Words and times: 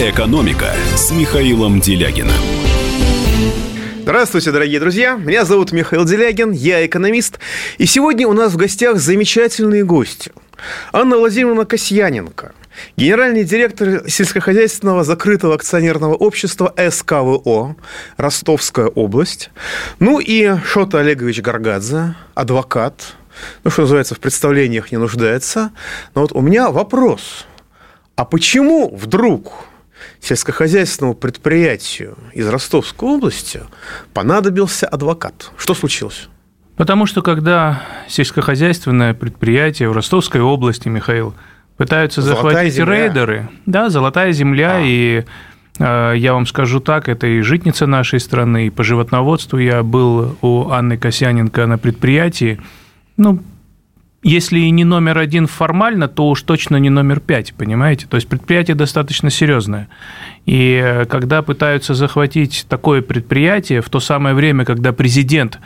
«Экономика» 0.00 0.74
с 0.94 1.10
Михаилом 1.10 1.80
Делягином. 1.80 2.30
Здравствуйте, 4.02 4.52
дорогие 4.52 4.78
друзья. 4.78 5.16
Меня 5.16 5.44
зовут 5.44 5.72
Михаил 5.72 6.04
Делягин, 6.04 6.52
я 6.52 6.86
экономист. 6.86 7.40
И 7.78 7.86
сегодня 7.86 8.28
у 8.28 8.32
нас 8.32 8.52
в 8.52 8.56
гостях 8.56 8.98
замечательные 8.98 9.84
гости. 9.84 10.30
Анна 10.92 11.16
Владимировна 11.16 11.64
Касьяненко, 11.64 12.52
генеральный 12.96 13.42
директор 13.42 14.08
сельскохозяйственного 14.08 15.02
закрытого 15.02 15.56
акционерного 15.56 16.14
общества 16.14 16.72
СКВО 16.76 17.74
«Ростовская 18.16 18.86
область». 18.86 19.50
Ну 19.98 20.20
и 20.20 20.58
Шота 20.64 21.00
Олегович 21.00 21.40
Гаргадзе, 21.40 22.14
адвокат, 22.36 23.16
ну, 23.64 23.72
что 23.72 23.82
называется, 23.82 24.14
в 24.14 24.20
представлениях 24.20 24.92
не 24.92 24.98
нуждается. 24.98 25.72
Но 26.14 26.20
вот 26.20 26.30
у 26.30 26.40
меня 26.40 26.70
вопрос. 26.70 27.46
А 28.14 28.24
почему 28.24 28.94
вдруг 28.94 29.67
сельскохозяйственному 30.20 31.14
предприятию 31.14 32.16
из 32.32 32.48
Ростовской 32.48 33.08
области 33.08 33.62
понадобился 34.12 34.86
адвокат? 34.86 35.50
Что 35.56 35.74
случилось? 35.74 36.28
Потому 36.76 37.06
что 37.06 37.22
когда 37.22 37.82
сельскохозяйственное 38.08 39.12
предприятие 39.12 39.88
в 39.88 39.92
Ростовской 39.92 40.40
области, 40.40 40.88
Михаил, 40.88 41.34
пытаются 41.76 42.22
золотая 42.22 42.52
захватить 42.52 42.74
земля. 42.74 43.04
рейдеры, 43.06 43.48
да, 43.66 43.88
золотая 43.88 44.32
земля, 44.32 44.76
а. 44.76 44.80
и 44.80 45.24
э, 45.78 46.12
я 46.16 46.34
вам 46.34 46.46
скажу 46.46 46.78
так, 46.80 47.08
это 47.08 47.26
и 47.26 47.40
житница 47.40 47.86
нашей 47.86 48.20
страны, 48.20 48.68
и 48.68 48.70
по 48.70 48.84
животноводству 48.84 49.58
я 49.58 49.82
был 49.82 50.36
у 50.40 50.68
Анны 50.70 50.96
Косяненко 50.96 51.66
на 51.66 51.78
предприятии, 51.78 52.60
ну, 53.16 53.40
если 54.22 54.58
и 54.58 54.70
не 54.70 54.84
номер 54.84 55.18
один 55.18 55.46
формально, 55.46 56.08
то 56.08 56.28
уж 56.28 56.42
точно 56.42 56.76
не 56.76 56.90
номер 56.90 57.20
пять, 57.20 57.54
понимаете? 57.54 58.06
То 58.06 58.16
есть 58.16 58.28
предприятие 58.28 58.74
достаточно 58.74 59.30
серьезное. 59.30 59.88
И 60.44 60.80
э, 60.82 61.04
когда 61.04 61.42
пытаются 61.42 61.94
захватить 61.94 62.66
такое 62.68 63.00
предприятие 63.00 63.80
в 63.80 63.88
то 63.88 64.00
самое 64.00 64.34
время, 64.34 64.64
когда 64.64 64.92
президент 64.92 65.60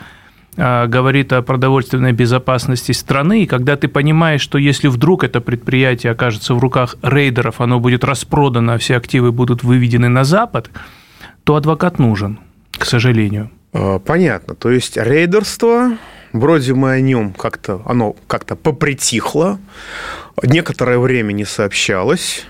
э, 0.55 0.85
говорит 0.85 1.33
о 1.33 1.41
продовольственной 1.41 2.11
безопасности 2.11 2.91
страны, 2.91 3.43
и 3.43 3.47
когда 3.47 3.75
ты 3.75 3.87
понимаешь, 3.87 4.41
что 4.41 4.59
если 4.59 4.87
вдруг 4.87 5.23
это 5.23 5.41
предприятие 5.41 6.11
окажется 6.11 6.53
в 6.53 6.59
руках 6.59 6.95
рейдеров, 7.01 7.59
оно 7.59 7.79
будет 7.79 8.03
распродано, 8.03 8.75
а 8.75 8.77
все 8.77 8.97
активы 8.97 9.31
будут 9.31 9.63
выведены 9.63 10.09
на 10.09 10.23
Запад, 10.23 10.69
то 11.43 11.55
адвокат 11.55 11.97
нужен, 11.97 12.37
к 12.71 12.85
сожалению. 12.85 13.49
А, 13.73 13.97
понятно. 13.97 14.53
То 14.53 14.69
есть 14.69 14.95
рейдерство 14.95 15.97
Вроде 16.33 16.73
мы 16.73 16.93
о 16.93 16.99
нем 16.99 17.31
как-то, 17.33 17.81
оно 17.85 18.15
как-то 18.27 18.55
попритихло, 18.55 19.59
некоторое 20.41 20.97
время 20.97 21.31
не 21.31 21.45
сообщалось 21.45 22.45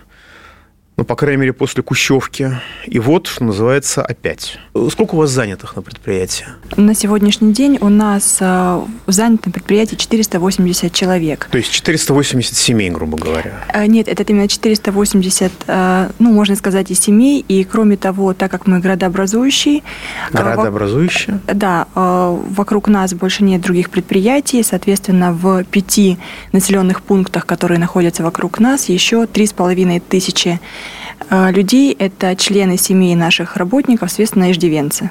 ну, 0.96 1.06
по 1.06 1.16
крайней 1.16 1.38
мере, 1.38 1.54
после 1.54 1.82
Кущевки. 1.82 2.52
И 2.86 3.00
вот, 3.00 3.26
что 3.26 3.44
называется, 3.44 4.04
опять. 4.04 4.60
Сколько 4.92 5.16
у 5.16 5.18
вас 5.18 5.32
занятых 5.32 5.76
на 5.76 5.82
предприятии? 5.82 6.46
На 6.78 6.94
сегодняшний 6.94 7.52
день 7.52 7.80
у 7.82 7.90
нас 7.90 8.38
э, 8.40 8.82
занято 9.08 9.48
на 9.48 9.52
предприятии 9.52 9.96
480 9.96 10.94
человек. 10.94 11.48
То 11.52 11.58
есть 11.58 11.72
480 11.72 12.56
семей, 12.56 12.92
грубо 12.92 13.18
говоря? 13.18 13.66
Э, 13.74 13.88
нет, 13.88 14.08
это 14.08 14.22
именно 14.24 14.48
480, 14.48 15.52
э, 15.66 16.10
ну, 16.20 16.32
можно 16.32 16.56
сказать, 16.56 16.92
и 16.92 16.94
семей. 16.94 17.44
И, 17.48 17.64
кроме 17.64 17.98
того, 17.98 18.36
так 18.36 18.52
как 18.52 18.68
мы 18.68 18.80
городообразующие... 18.80 19.82
Городообразующие? 20.32 21.40
Да, 21.48 21.88
вокруг 21.96 22.88
нас 22.88 23.16
больше 23.16 23.44
нет 23.44 23.62
других 23.62 23.90
предприятий. 23.90 24.62
Соответственно, 24.62 25.34
в 25.34 25.64
пяти 25.64 26.20
населенных 26.52 27.02
пунктах, 27.02 27.48
которые 27.48 27.80
находятся 27.80 28.22
вокруг 28.22 28.60
нас, 28.60 28.90
еще 28.90 29.24
3,5 29.24 30.02
тысячи 30.08 30.60
людей– 31.30 31.95
это 32.00 32.36
члены 32.36 32.78
семьи 32.78 33.16
наших 33.16 33.58
работников, 33.58 34.09
соответственно, 34.09 34.52
иждивенцы. 34.52 35.09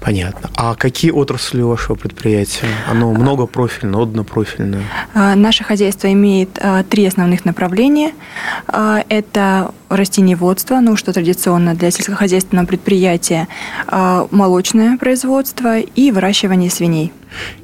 Понятно. 0.00 0.50
А 0.54 0.74
какие 0.76 1.10
отрасли 1.10 1.62
у 1.62 1.68
вашего 1.70 1.96
предприятия? 1.96 2.66
Оно 2.88 3.12
многопрофильное, 3.12 4.00
однопрофильное? 4.00 4.84
Э, 5.14 5.34
наше 5.34 5.64
хозяйство 5.64 6.12
имеет 6.12 6.58
три 6.88 7.04
основных 7.06 7.44
направления. 7.44 8.12
Это 8.68 9.74
растениеводство, 9.88 10.80
ну, 10.80 10.96
что 10.96 11.12
традиционно 11.12 11.74
для 11.74 11.90
сельскохозяйственного 11.90 12.66
предприятия, 12.66 13.48
молочное 13.90 14.96
производство 14.96 15.78
и 15.80 16.10
выращивание 16.12 16.70
свиней. 16.70 17.12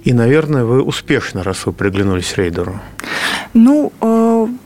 И, 0.03 0.13
наверное, 0.13 0.65
вы 0.65 0.83
успешно, 0.83 1.43
раз 1.43 1.67
вы 1.67 1.73
приглянулись 1.73 2.37
рейдеру. 2.37 2.81
Ну, 3.55 3.93
э, 4.01 4.24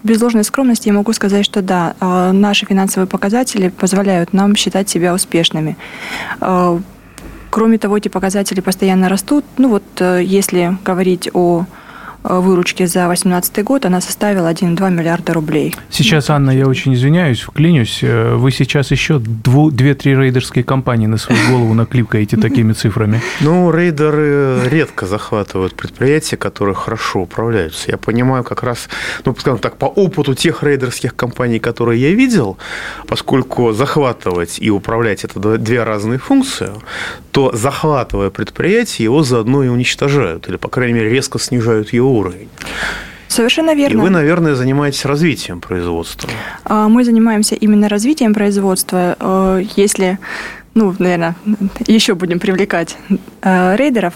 без 0.09 0.21
ложной 0.23 0.45
скромности 0.45 0.89
я 0.89 0.95
могу 0.95 1.13
сказать, 1.13 1.45
что 1.45 1.63
да, 1.63 1.95
э, 2.01 2.33
наши 2.33 2.67
финансовые 2.67 3.07
показатели 3.07 3.69
позволяют 3.69 4.33
нам 4.33 4.57
считать 4.57 4.89
себя 4.89 5.15
успешными. 5.15 5.77
Э, 6.41 6.79
кроме 7.51 7.79
того, 7.79 7.99
эти 7.99 8.09
показатели 8.09 8.61
постоянно 8.61 9.09
растут. 9.09 9.45
Ну 9.59 9.69
вот, 9.69 9.85
если 10.01 10.79
говорить 10.85 11.29
о 11.35 11.65
Э, 11.65 11.65
выручки 12.23 12.85
за 12.87 13.07
2018 13.07 13.65
год, 13.65 13.87
она 13.87 14.01
составила 14.01 14.51
1,2 14.51 14.91
миллиарда 14.91 15.33
рублей. 15.33 15.75
Сейчас, 15.91 16.31
Анна, 16.31 16.51
я 16.51 16.67
очень 16.67 16.95
извиняюсь, 16.95 17.41
вклинюсь. 17.41 18.01
Э, 18.03 18.35
вы 18.35 18.51
сейчас 18.51 18.91
еще 18.91 19.19
две-три 19.19 20.15
рейдерские 20.15 20.65
компании 20.65 21.07
на 21.07 21.19
свою 21.19 21.41
голову 21.51 21.75
накликаете 21.75 22.37
такими 22.37 22.73
цифрами. 22.73 23.21
Ну, 23.41 23.71
рейдеры 23.71 24.69
редко 24.69 25.07
захватывают 25.07 25.75
предприятия, 25.75 26.37
которые 26.37 26.75
хорошо 26.75 27.21
управляются. 27.21 27.91
Я 27.91 27.97
понимаю 27.99 28.45
как 28.45 28.63
раз, 28.63 28.89
ну, 29.25 29.35
скажем 29.39 29.59
так, 29.59 29.77
по 29.77 29.87
опыту 29.87 30.35
тех 30.35 30.63
рейдерских 30.63 31.15
компаний, 31.15 31.59
которые 31.59 32.01
я 32.01 32.11
видел, 32.11 32.59
поскольку 33.07 33.73
захватывать 33.73 34.59
и 34.61 34.71
управлять– 34.71 35.25
это 35.25 35.59
две 35.59 35.85
разные 35.85 36.19
функции, 36.19 36.71
то 37.31 37.53
захватывая 37.55 38.31
предприятие, 38.31 39.05
его 39.05 39.23
заодно 39.23 39.63
и 39.63 39.69
уничтожают, 39.69 40.49
или, 40.49 40.57
по 40.57 40.69
крайней 40.69 40.95
мере, 40.95 41.11
резко 41.11 41.39
снижают 41.39 41.93
его 41.93 42.18
уровень. 42.19 42.49
Совершенно 43.29 43.75
верно. 43.75 44.01
И 44.01 44.03
вы, 44.03 44.11
наверное, 44.11 44.55
занимаетесь 44.55 45.05
развитием 45.05 45.61
производства. 45.61 46.29
А, 46.65 46.89
мы 46.89 47.05
занимаемся 47.05 47.55
именно 47.55 47.89
развитием 47.89 48.35
производства. 48.35 49.17
А, 49.21 49.59
если 49.77 50.19
ну, 50.75 50.95
наверное, 50.99 51.35
еще 51.87 52.15
будем 52.15 52.39
привлекать 52.39 52.97
а, 53.43 53.75
рейдеров. 53.77 54.15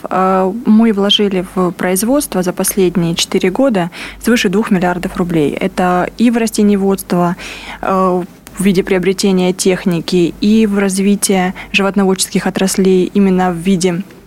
Мы 0.64 0.92
вложили 0.92 1.44
в 1.54 1.72
производство 1.72 2.42
за 2.42 2.52
последние 2.52 3.14
4 3.14 3.50
года 3.50 3.90
свыше 4.22 4.48
2 4.48 4.64
миллиардов 4.70 5.16
рублей. 5.16 5.50
Это 5.52 6.08
и 6.18 6.30
в 6.30 6.36
растениеводство, 6.36 7.36
в 7.80 8.26
виде 8.58 8.84
приобретения 8.84 9.52
техники, 9.52 10.34
и 10.40 10.66
в 10.66 10.78
развитие 10.78 11.54
животноводческих 11.72 12.46
отраслей 12.46 13.10
именно 13.12 13.50
в 13.50 13.56
виде 13.56 14.02
Э, 14.02 14.21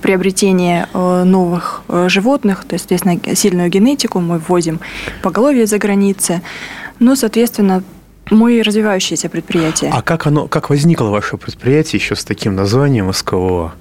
приобретение 0.00 0.88
э, 0.92 1.24
новых 1.24 1.82
э, 1.88 2.08
животных, 2.08 2.64
то 2.64 2.74
есть, 2.74 2.88
соответственно, 2.88 3.36
сильную 3.36 3.68
генетику 3.68 4.20
мы 4.20 4.38
ввозим 4.38 4.80
поголовье 5.22 5.66
за 5.66 5.78
границы. 5.78 6.42
Ну, 6.98 7.16
соответственно, 7.16 7.82
мы 8.30 8.62
развивающееся 8.62 9.28
предприятие. 9.28 9.90
А 9.92 10.02
как 10.02 10.26
оно, 10.26 10.48
как 10.48 10.70
возникло 10.70 11.06
ваше 11.06 11.36
предприятие 11.36 12.00
еще 12.00 12.16
с 12.16 12.24
таким 12.24 12.54
названием 12.56 13.12
СКО? 13.12 13.72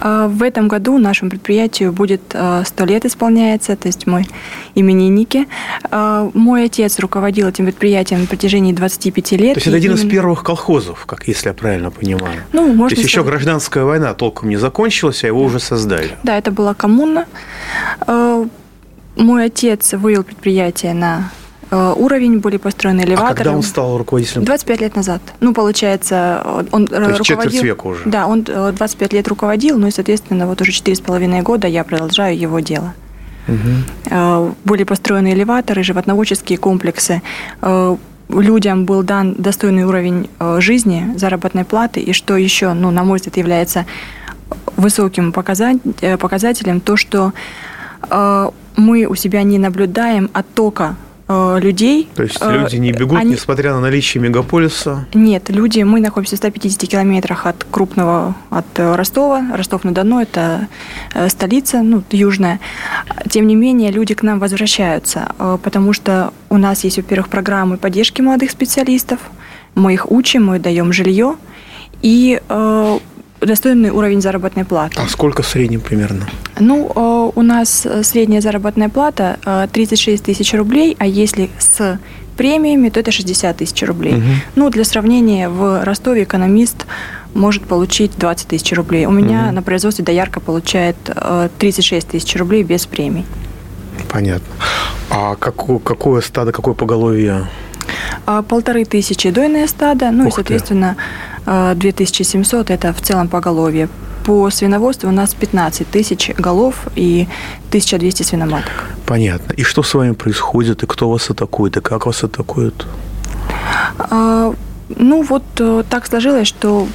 А, 0.00 0.28
в 0.28 0.42
этом 0.42 0.68
году 0.68 0.98
нашему 0.98 1.30
предприятию 1.30 1.92
будет 1.92 2.22
100 2.64 2.84
лет 2.84 3.04
исполняется, 3.04 3.76
то 3.76 3.88
есть 3.88 4.06
мы 4.06 4.26
именинники. 4.74 5.46
А, 5.90 6.30
мой 6.34 6.64
отец 6.64 6.98
руководил 6.98 7.48
этим 7.48 7.66
предприятием 7.66 8.22
на 8.22 8.26
протяжении 8.26 8.72
25 8.72 9.32
лет. 9.32 9.54
То 9.54 9.58
есть 9.58 9.66
это 9.68 9.76
один 9.76 9.92
именно... 9.92 10.04
из 10.04 10.10
первых 10.10 10.42
колхозов, 10.42 11.06
как 11.06 11.28
если 11.28 11.48
я 11.48 11.54
правильно 11.54 11.90
понимаю. 11.90 12.42
Ну, 12.52 12.66
можно 12.72 12.88
То 12.88 13.00
есть 13.00 13.08
сказать... 13.08 13.10
еще 13.10 13.24
гражданская 13.24 13.84
война 13.84 14.14
толком 14.14 14.48
не 14.48 14.56
закончилась, 14.56 15.22
а 15.22 15.28
его 15.28 15.42
уже 15.42 15.60
создали. 15.60 16.10
Да, 16.22 16.36
это 16.36 16.50
была 16.50 16.74
коммуна. 16.74 17.26
А, 18.00 18.44
мой 19.16 19.44
отец 19.46 19.94
вывел 19.94 20.24
предприятие 20.24 20.92
на 20.92 21.30
уровень, 21.70 22.38
были 22.38 22.56
построены 22.58 23.00
элеваторы. 23.00 23.32
А 23.32 23.34
когда 23.34 23.52
он 23.52 23.62
стал 23.62 23.98
руководителем? 23.98 24.44
25 24.44 24.80
лет 24.80 24.96
назад. 24.96 25.20
Ну, 25.40 25.52
получается, 25.52 26.64
он 26.70 26.86
То 26.86 27.02
есть 27.02 27.28
руководил... 27.28 27.62
века 27.62 27.86
уже. 27.86 28.02
Да, 28.04 28.26
он 28.26 28.42
25 28.44 29.12
э, 29.12 29.16
лет 29.16 29.28
руководил, 29.28 29.78
ну 29.78 29.88
и, 29.88 29.90
соответственно, 29.90 30.46
вот 30.46 30.60
уже 30.60 30.70
4,5 30.70 31.42
года 31.42 31.66
я 31.66 31.82
продолжаю 31.84 32.38
его 32.38 32.60
дело. 32.60 32.94
Угу. 33.48 34.54
Были 34.64 34.84
построены 34.84 35.32
элеваторы, 35.32 35.82
животноводческие 35.82 36.58
комплексы. 36.58 37.22
Людям 38.28 38.84
был 38.86 39.02
дан 39.04 39.34
достойный 39.34 39.84
уровень 39.84 40.28
жизни, 40.58 41.14
заработной 41.16 41.64
платы. 41.64 42.00
И 42.00 42.12
что 42.12 42.36
еще, 42.36 42.72
ну, 42.72 42.90
на 42.90 43.04
мой 43.04 43.18
взгляд, 43.18 43.36
является 43.36 43.86
высоким 44.76 45.32
показателем, 45.32 46.80
то, 46.80 46.96
что 46.96 47.32
мы 48.76 49.06
у 49.06 49.14
себя 49.14 49.42
не 49.42 49.58
наблюдаем 49.58 50.28
оттока 50.32 50.96
Э, 51.28 51.58
людей. 51.60 52.08
То 52.14 52.22
есть 52.22 52.40
люди 52.40 52.76
не 52.76 52.92
бегут, 52.92 53.18
они... 53.18 53.32
несмотря 53.32 53.74
на 53.74 53.80
наличие 53.80 54.22
мегаполиса? 54.22 55.06
Нет, 55.12 55.50
люди, 55.50 55.80
мы 55.82 56.00
находимся 56.00 56.36
в 56.36 56.38
150 56.38 56.88
километрах 56.88 57.46
от 57.46 57.66
крупного, 57.68 58.36
от 58.50 58.66
Ростова. 58.76 59.44
Ростов-на-Дону– 59.56 60.20
это 60.22 60.68
э, 61.14 61.28
столица, 61.28 61.82
ну, 61.82 62.04
южная. 62.12 62.60
Тем 63.28 63.48
не 63.48 63.56
менее, 63.56 63.90
люди 63.90 64.14
к 64.14 64.22
нам 64.22 64.38
возвращаются, 64.38 65.32
э, 65.38 65.58
потому 65.60 65.92
что 65.92 66.32
у 66.48 66.58
нас 66.58 66.84
есть, 66.84 66.98
во-первых, 66.98 67.28
программы 67.28 67.76
поддержки 67.76 68.20
молодых 68.20 68.52
специалистов, 68.52 69.18
мы 69.74 69.94
их 69.94 70.10
учим, 70.10 70.46
мы 70.46 70.60
даем 70.60 70.92
жилье 70.92 71.34
и 72.02 72.40
э, 72.48 72.98
достойный 73.46 73.90
уровень 73.90 74.20
заработной 74.20 74.64
платы. 74.64 75.00
А 75.00 75.08
сколько 75.08 75.42
в 75.42 75.48
среднем 75.48 75.80
примерно? 75.80 76.26
Ну, 76.58 76.90
э, 76.94 77.32
у 77.34 77.42
нас 77.42 77.86
средняя 78.02 78.40
заработная 78.40 78.88
плата 78.88 79.38
э, 79.44 79.68
36 79.72 80.24
тысяч 80.24 80.54
рублей, 80.54 80.96
а 80.98 81.06
если 81.06 81.50
с 81.58 81.98
премиями, 82.36 82.90
то 82.90 83.00
это 83.00 83.10
60 83.10 83.56
тысяч 83.56 83.82
рублей. 83.82 84.14
Угу. 84.14 84.24
Ну, 84.56 84.70
для 84.70 84.84
сравнения, 84.84 85.48
в 85.48 85.84
Ростове 85.84 86.24
экономист 86.24 86.86
может 87.34 87.64
получить 87.64 88.12
20 88.18 88.48
тысяч 88.48 88.72
рублей. 88.72 89.06
У 89.06 89.10
меня 89.10 89.46
угу. 89.46 89.54
на 89.54 89.62
производстве 89.62 90.04
доярка 90.04 90.40
получает 90.40 90.96
36 91.58 92.08
тысяч 92.08 92.36
рублей 92.36 92.62
без 92.62 92.86
премий. 92.86 93.24
Понятно. 94.10 94.46
А 95.10 95.34
какое, 95.36 95.78
какое 95.78 96.20
стадо, 96.20 96.52
какое 96.52 96.74
поголовье? 96.74 97.46
Полторы 98.48 98.84
тысячи 98.84 99.30
дойное 99.30 99.66
стадо, 99.66 100.10
ну 100.10 100.24
Ух 100.26 100.32
и, 100.32 100.36
соответственно, 100.36 100.96
ты. 100.96 101.35
2700– 101.46 102.70
это 102.70 102.92
в 102.92 103.00
целом 103.00 103.28
поголовье. 103.28 103.88
По 104.24 104.50
свиноводству 104.50 105.08
у 105.08 105.12
нас 105.12 105.34
15 105.34 105.88
тысяч 105.88 106.30
голов 106.36 106.88
и 106.96 107.28
1200 107.68 108.24
свиноматок. 108.24 108.72
Понятно. 109.06 109.52
И 109.52 109.62
что 109.62 109.84
с 109.84 109.94
вами 109.94 110.12
происходит, 110.12 110.82
и 110.82 110.86
кто 110.86 111.08
вас 111.08 111.30
атакует, 111.30 111.76
и 111.76 111.80
как 111.80 112.06
вас 112.06 112.24
атакуют? 112.24 112.86
А, 113.98 114.52
ну, 114.88 115.22
вот 115.22 115.44
э, 115.60 115.84
так 115.88 116.06
сложилось, 116.06 116.48
что 116.48 116.88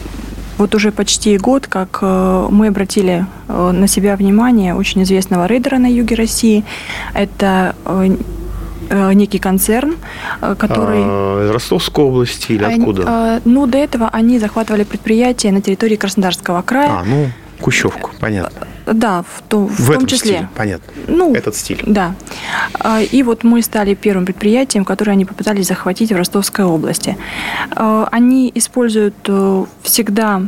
вот 0.58 0.76
уже 0.76 0.92
почти 0.92 1.38
год, 1.38 1.68
как 1.68 2.00
э, 2.02 2.48
мы 2.52 2.68
обратили 2.68 3.26
э, 3.48 3.72
на 3.72 3.88
себя 3.88 4.16
внимание 4.16 4.76
очень 4.76 5.04
известного 5.04 5.48
рейдера 5.48 5.78
на 5.78 5.88
юге 5.88 6.16
России. 6.16 6.64
Это 7.14 7.76
некий 8.92 9.40
концерн, 9.40 9.96
который... 10.40 11.02
А, 11.02 11.52
Ростовской 11.54 12.04
области 12.04 12.52
или 12.52 12.64
откуда? 12.64 13.42
Ну, 13.46 13.66
до 13.68 13.78
этого 13.78 14.10
они 14.12 14.40
захватывали 14.40 14.84
предприятия 14.84 15.52
на 15.52 15.62
территории 15.62 15.96
Краснодарского 15.96 16.62
края. 16.62 16.90
А, 16.92 17.04
ну, 17.04 17.30
Кущевку, 17.62 18.10
понятно. 18.20 18.68
Да, 18.88 19.22
в, 19.22 19.44
то, 19.48 19.60
в, 19.68 19.80
в 19.80 19.94
том 19.94 20.06
числе. 20.08 20.32
Стиле, 20.32 20.50
понятно. 20.56 20.92
Ну, 21.08 21.34
Этот 21.34 21.56
стиль. 21.56 21.82
Да. 21.86 22.16
А, 22.80 23.02
и 23.02 23.24
вот 23.24 23.44
мы 23.44 23.62
стали 23.62 23.94
первым 23.94 24.26
предприятием, 24.26 24.84
которое 24.84 25.12
они 25.12 25.26
попытались 25.26 25.68
захватить 25.68 26.12
в 26.12 26.16
Ростовской 26.16 26.66
области. 26.66 27.18
А, 27.72 28.08
они 28.12 28.52
используют 28.56 29.16
э, 29.28 29.66
всегда, 29.84 30.42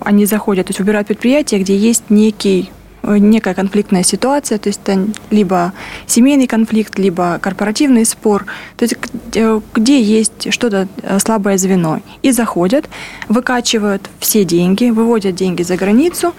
они 0.00 0.26
заходят, 0.26 0.66
то 0.66 0.70
есть 0.70 0.80
выбирают 0.80 1.08
предприятие, 1.08 1.60
где 1.60 1.76
есть 1.76 2.04
некий 2.08 2.70
э, 2.70 2.73
некая 3.06 3.54
конфликтная 3.54 4.02
ситуация, 4.02 4.58
то 4.58 4.68
есть 4.68 4.80
это 4.84 5.06
либо 5.30 5.72
семейный 6.06 6.46
конфликт, 6.46 6.98
либо 6.98 7.38
корпоративный 7.40 8.04
спор, 8.04 8.46
то 8.76 8.84
есть 8.84 8.96
э, 9.34 9.60
где 9.74 10.00
есть 10.00 10.52
что-то 10.52 10.88
слабое 11.18 11.58
звено. 11.58 12.00
И 12.22 12.32
заходят, 12.32 12.88
выкачивают 13.28 14.08
все 14.20 14.44
деньги, 14.44 14.90
выводят 14.90 15.34
деньги 15.34 15.62
за 15.62 15.76
границу 15.76 16.34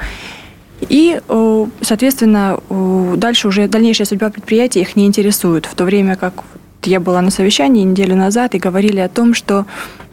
и, 0.82 1.20
э, 1.28 1.66
соответственно, 1.82 2.60
э, 2.70 3.14
дальше 3.18 3.48
уже 3.48 3.68
дальнейшая 3.68 4.06
судьба 4.06 4.30
предприятия 4.30 4.82
их 4.82 4.96
не 4.96 5.06
интересует, 5.06 5.66
в 5.66 5.76
то 5.76 5.84
время 5.86 6.16
как 6.16 6.44
я 6.88 7.00
была 7.00 7.22
на 7.22 7.32
совещании 7.32 7.84
неделю 7.84 8.16
назад 8.16 8.56
и 8.56 8.60
говорили 8.60 9.00
о 9.00 9.10
том, 9.10 9.34
что 9.34 9.66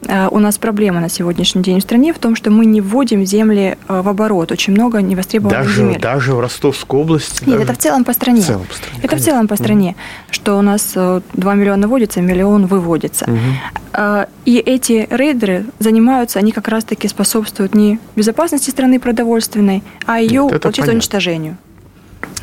э, 0.06 0.28
у 0.28 0.38
нас 0.38 0.58
проблема 0.58 1.00
на 1.00 1.08
сегодняшний 1.08 1.62
день 1.62 1.80
в 1.80 1.82
стране 1.82 2.12
в 2.12 2.18
том, 2.18 2.36
что 2.36 2.50
мы 2.50 2.66
не 2.66 2.80
вводим 2.80 3.24
земли 3.24 3.76
в 3.88 4.08
оборот. 4.08 4.52
Очень 4.52 4.72
много 4.72 5.00
невостребованных 5.00 5.66
даже, 5.66 5.76
земель. 5.76 6.00
Даже 6.00 6.34
в 6.34 6.40
Ростовской 6.40 7.00
области? 7.00 7.44
Нет, 7.44 7.58
даже... 7.58 7.62
это 7.64 7.74
в 7.74 7.78
целом 7.78 8.04
по 8.04 8.12
стране. 8.12 8.42
В 8.42 8.46
целом 8.46 8.66
по 8.66 8.74
стране 8.74 8.98
это 8.98 9.08
конечно. 9.08 9.16
в 9.16 9.24
целом 9.24 9.48
по 9.48 9.56
стране, 9.56 9.96
mm. 9.96 10.32
что 10.32 10.58
у 10.58 10.62
нас 10.62 10.92
2 10.94 11.22
миллиона 11.54 11.88
вводится, 11.88 12.20
миллион 12.20 12.66
выводится. 12.66 13.26
Mm-hmm. 13.26 14.28
И 14.46 14.56
эти 14.56 15.06
рейдеры 15.10 15.66
занимаются, 15.78 16.38
они 16.38 16.52
как 16.52 16.68
раз-таки 16.68 17.08
способствуют 17.08 17.74
не 17.74 17.98
безопасности 18.16 18.70
страны 18.70 18.98
продовольственной, 18.98 19.82
а 20.06 20.20
ее, 20.20 20.48
получается, 20.48 20.92
уничтожению. 20.92 21.58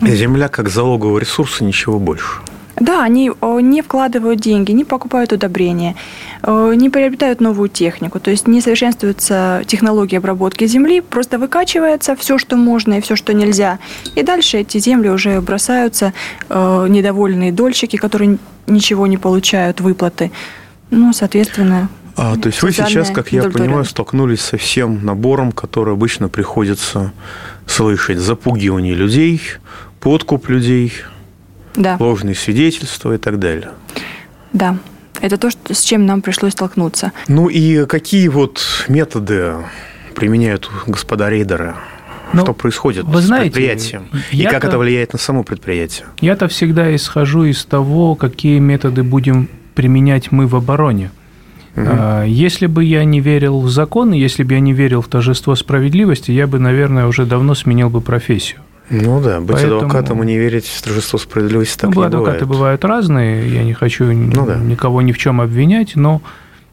Земля 0.01 0.47
как 0.47 0.69
залоговый 0.69 1.21
ресурс 1.21 1.61
и 1.61 1.65
ничего 1.65 1.99
больше. 1.99 2.41
Да, 2.79 3.03
они 3.03 3.31
не 3.61 3.81
вкладывают 3.81 4.39
деньги, 4.39 4.71
не 4.71 4.85
покупают 4.85 5.33
удобрения, 5.33 5.95
не 6.45 6.89
приобретают 6.89 7.41
новую 7.41 7.69
технику, 7.69 8.19
то 8.19 8.31
есть 8.31 8.47
не 8.47 8.61
совершенствуются 8.61 9.63
технологии 9.65 10.17
обработки 10.17 10.65
земли, 10.65 11.01
просто 11.01 11.37
выкачивается 11.39 12.15
все, 12.15 12.37
что 12.37 12.55
можно 12.55 12.95
и 12.95 13.01
все, 13.01 13.15
что 13.15 13.33
нельзя. 13.33 13.79
И 14.15 14.23
дальше 14.23 14.59
эти 14.59 14.77
земли 14.77 15.09
уже 15.09 15.41
бросаются 15.41 16.13
недовольные 16.49 17.51
дольщики, 17.51 17.97
которые 17.97 18.37
ничего 18.67 19.07
не 19.07 19.17
получают, 19.17 19.81
выплаты. 19.81 20.31
Ну, 20.89 21.13
соответственно, 21.13 21.89
а, 22.15 22.35
то 22.35 22.47
есть 22.47 22.61
вы 22.61 22.71
сейчас, 22.71 23.11
как 23.11 23.31
я 23.31 23.43
понимаю, 23.43 23.85
столкнулись 23.85 24.41
со 24.41 24.57
всем 24.57 25.05
набором, 25.05 25.51
который 25.51 25.93
обычно 25.93 26.27
приходится 26.27 27.13
слышать. 27.65 28.17
Запугивание 28.17 28.93
людей, 28.93 29.41
подкуп 30.01 30.49
людей, 30.49 30.91
да. 31.79 31.97
ложные 31.99 32.35
свидетельства 32.35 33.15
и 33.15 33.17
так 33.17 33.39
далее. 33.39 33.71
Да, 34.53 34.77
это 35.21 35.37
то, 35.37 35.49
что, 35.49 35.73
с 35.73 35.81
чем 35.81 36.05
нам 36.05 36.21
пришлось 36.21 36.53
столкнуться. 36.53 37.11
Ну 37.27 37.47
и 37.47 37.85
какие 37.85 38.27
вот 38.27 38.61
методы 38.87 39.55
применяют 40.13 40.69
господа 40.85 41.29
рейдеры? 41.29 41.73
Ну, 42.31 42.43
что 42.43 42.53
происходит 42.53 43.05
вы 43.05 43.21
знаете, 43.21 43.49
с 43.49 43.53
предприятием? 43.53 44.07
И 44.31 44.43
как 44.43 44.63
это 44.63 44.77
влияет 44.77 45.13
на 45.13 45.19
само 45.19 45.43
предприятие? 45.43 46.05
Я-то 46.21 46.47
всегда 46.47 46.95
исхожу 46.95 47.45
из 47.45 47.65
того, 47.65 48.13
какие 48.13 48.59
методы 48.59 49.01
будем 49.01 49.49
применять 49.73 50.31
мы 50.31 50.45
в 50.45 50.55
обороне. 50.55 51.09
Угу. 51.75 52.25
Если 52.25 52.67
бы 52.67 52.83
я 52.83 53.03
не 53.03 53.19
верил 53.19 53.61
в 53.61 53.69
закон, 53.69 54.11
если 54.11 54.43
бы 54.43 54.53
я 54.53 54.59
не 54.59 54.73
верил 54.73 55.01
в 55.01 55.07
торжество 55.07 55.55
справедливости, 55.55 56.31
я 56.31 56.45
бы, 56.45 56.59
наверное, 56.59 57.07
уже 57.07 57.25
давно 57.25 57.55
сменил 57.55 57.89
бы 57.89 58.01
профессию. 58.01 58.59
Ну 58.89 59.21
да, 59.21 59.39
быть 59.39 59.57
Поэтому... 59.57 59.77
адвокатом 59.77 60.23
и 60.23 60.25
не 60.25 60.37
верить 60.37 60.65
в 60.65 60.81
торжество 60.81 61.19
справедливости 61.19 61.77
так 61.77 61.93
ну, 61.93 62.01
не 62.01 62.07
адвокаты 62.07 62.45
бывает. 62.45 62.47
бывают 62.47 62.85
разные, 62.85 63.47
я 63.47 63.63
не 63.63 63.73
хочу 63.73 64.05
ну, 64.05 64.45
да. 64.45 64.55
никого 64.55 65.01
ни 65.01 65.11
в 65.11 65.17
чем 65.17 65.41
обвинять, 65.41 65.95
но 65.95 66.21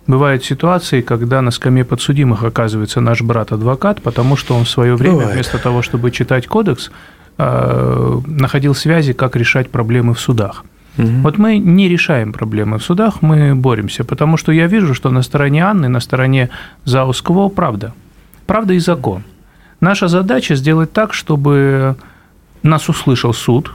бывают 0.06 0.44
ситуации, 0.44 1.02
когда 1.02 1.42
на 1.42 1.50
скамье 1.50 1.84
подсудимых 1.84 2.42
оказывается 2.42 3.00
наш 3.00 3.20
брат-адвокат, 3.20 4.02
потому 4.02 4.36
что 4.36 4.54
он 4.54 4.64
в 4.64 4.68
свое 4.68 4.96
время 4.96 5.16
бывает. 5.16 5.34
вместо 5.34 5.58
того, 5.58 5.82
чтобы 5.82 6.10
читать 6.10 6.46
кодекс, 6.46 6.90
э, 7.38 8.20
находил 8.26 8.74
связи, 8.74 9.12
как 9.12 9.36
решать 9.36 9.70
проблемы 9.70 10.14
в 10.14 10.20
судах. 10.20 10.64
Угу. 10.98 11.06
Вот 11.22 11.38
мы 11.38 11.58
не 11.58 11.88
решаем 11.88 12.32
проблемы 12.32 12.78
в 12.78 12.82
судах, 12.82 13.20
мы 13.20 13.54
боремся, 13.54 14.04
потому 14.04 14.36
что 14.36 14.52
я 14.52 14.66
вижу, 14.66 14.94
что 14.94 15.10
на 15.10 15.22
стороне 15.22 15.64
Анны, 15.64 15.88
на 15.88 16.00
стороне 16.00 16.48
Заускво 16.84 17.48
правда. 17.48 17.92
Правда 18.46 18.72
и 18.72 18.78
закон. 18.78 19.24
Наша 19.80 20.08
задача 20.08 20.54
сделать 20.54 20.92
так, 20.92 21.12
чтобы 21.12 21.96
нас 22.66 22.88
услышал 22.88 23.32
суд, 23.32 23.72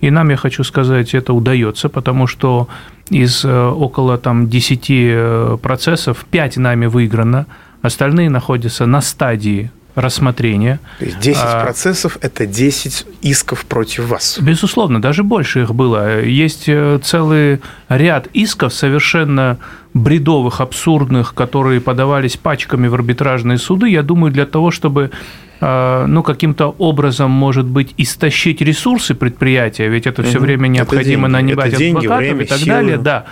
и 0.00 0.10
нам, 0.10 0.30
я 0.30 0.36
хочу 0.36 0.64
сказать, 0.64 1.14
это 1.14 1.32
удается, 1.32 1.88
потому 1.88 2.26
что 2.26 2.68
из 3.10 3.44
э, 3.44 3.66
около 3.68 4.18
там, 4.18 4.48
10 4.48 4.86
э, 4.90 5.58
процессов 5.62 6.24
5 6.30 6.56
нами 6.56 6.86
выиграно, 6.86 7.46
остальные 7.82 8.30
находятся 8.30 8.86
на 8.86 9.00
стадии 9.00 9.70
рассмотрения. 9.94 10.80
То 10.98 11.04
есть 11.04 11.20
10 11.20 11.40
а, 11.42 11.62
процессов– 11.64 12.18
это 12.20 12.46
10 12.46 13.06
исков 13.22 13.64
против 13.64 14.08
вас? 14.08 14.38
Безусловно, 14.40 15.00
даже 15.00 15.22
больше 15.22 15.62
их 15.62 15.74
было. 15.74 16.20
Есть 16.22 16.64
э, 16.68 16.98
целый 17.02 17.60
ряд 17.88 18.28
исков 18.32 18.74
совершенно 18.74 19.58
бредовых, 19.94 20.60
абсурдных, 20.60 21.34
которые 21.34 21.80
подавались 21.80 22.36
пачками 22.36 22.88
в 22.88 22.94
арбитражные 22.94 23.58
суды, 23.58 23.88
я 23.88 24.02
думаю, 24.02 24.32
для 24.32 24.46
того, 24.46 24.72
чтобы 24.72 25.12
э, 25.60 26.04
ну, 26.08 26.22
каким-то 26.24 26.74
образом, 26.78 27.30
может 27.30 27.66
быть, 27.66 27.94
истощить 27.96 28.60
ресурсы 28.60 29.14
предприятия, 29.14 29.88
ведь 29.88 30.06
это 30.08 30.24
все 30.24 30.40
время 30.40 30.66
необходимо 30.66 31.28
это 31.28 31.38
деньги, 31.38 31.52
нанимать 31.52 31.74
адвокатов 31.74 32.40
и 32.40 32.44
так 32.44 32.58
силы. 32.58 32.70
далее, 32.70 32.98
да. 32.98 33.24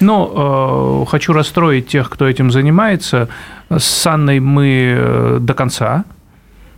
Но 0.00 1.04
э, 1.04 1.10
хочу 1.10 1.32
расстроить 1.32 1.88
тех, 1.88 2.08
кто 2.08 2.26
этим 2.26 2.50
занимается. 2.50 3.28
С 3.68 4.06
Анной 4.06 4.40
мы 4.40 4.94
э, 4.96 5.38
до 5.40 5.54
конца. 5.54 6.04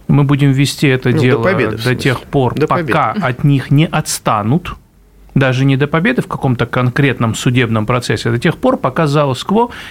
Мы 0.09 0.25
будем 0.25 0.51
вести 0.51 0.89
это 0.89 1.11
ну, 1.11 1.19
дело 1.19 1.43
до, 1.43 1.51
победы, 1.51 1.77
до 1.79 1.95
тех 1.95 2.21
пор, 2.23 2.55
до 2.55 2.67
пока 2.67 3.13
победы. 3.13 3.27
от 3.27 3.45
них 3.45 3.71
не 3.71 3.87
отстанут. 3.87 4.75
Даже 5.35 5.65
не 5.65 5.79
до 5.79 5.87
победы 5.87 6.21
в 6.21 6.27
каком-то 6.27 6.67
конкретном 6.67 7.35
судебном 7.35 7.87
процессе, 7.87 8.29
а 8.29 8.33
до 8.33 8.39
тех 8.39 8.59
пор, 8.59 8.77
пока 8.77 9.07
ЗАО 9.07 9.35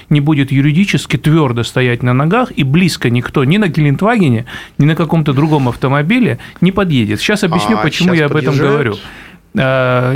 не 0.09 0.21
будет 0.21 0.51
юридически 0.51 1.17
твердо 1.17 1.63
стоять 1.63 2.03
на 2.03 2.13
ногах 2.13 2.51
и 2.51 2.63
близко 2.63 3.09
никто 3.09 3.43
ни 3.43 3.57
на 3.57 3.67
Гелендвагене, 3.67 4.45
ни 4.77 4.85
на 4.85 4.95
каком-то 4.95 5.33
другом 5.33 5.67
автомобиле 5.67 6.38
не 6.59 6.71
подъедет. 6.71 7.19
Сейчас 7.21 7.43
объясню, 7.43 7.77
а, 7.79 7.81
почему 7.81 8.13
я 8.13 8.27
об 8.27 8.35
этом 8.35 8.55
говорю. 8.55 8.97
Э, 9.53 10.15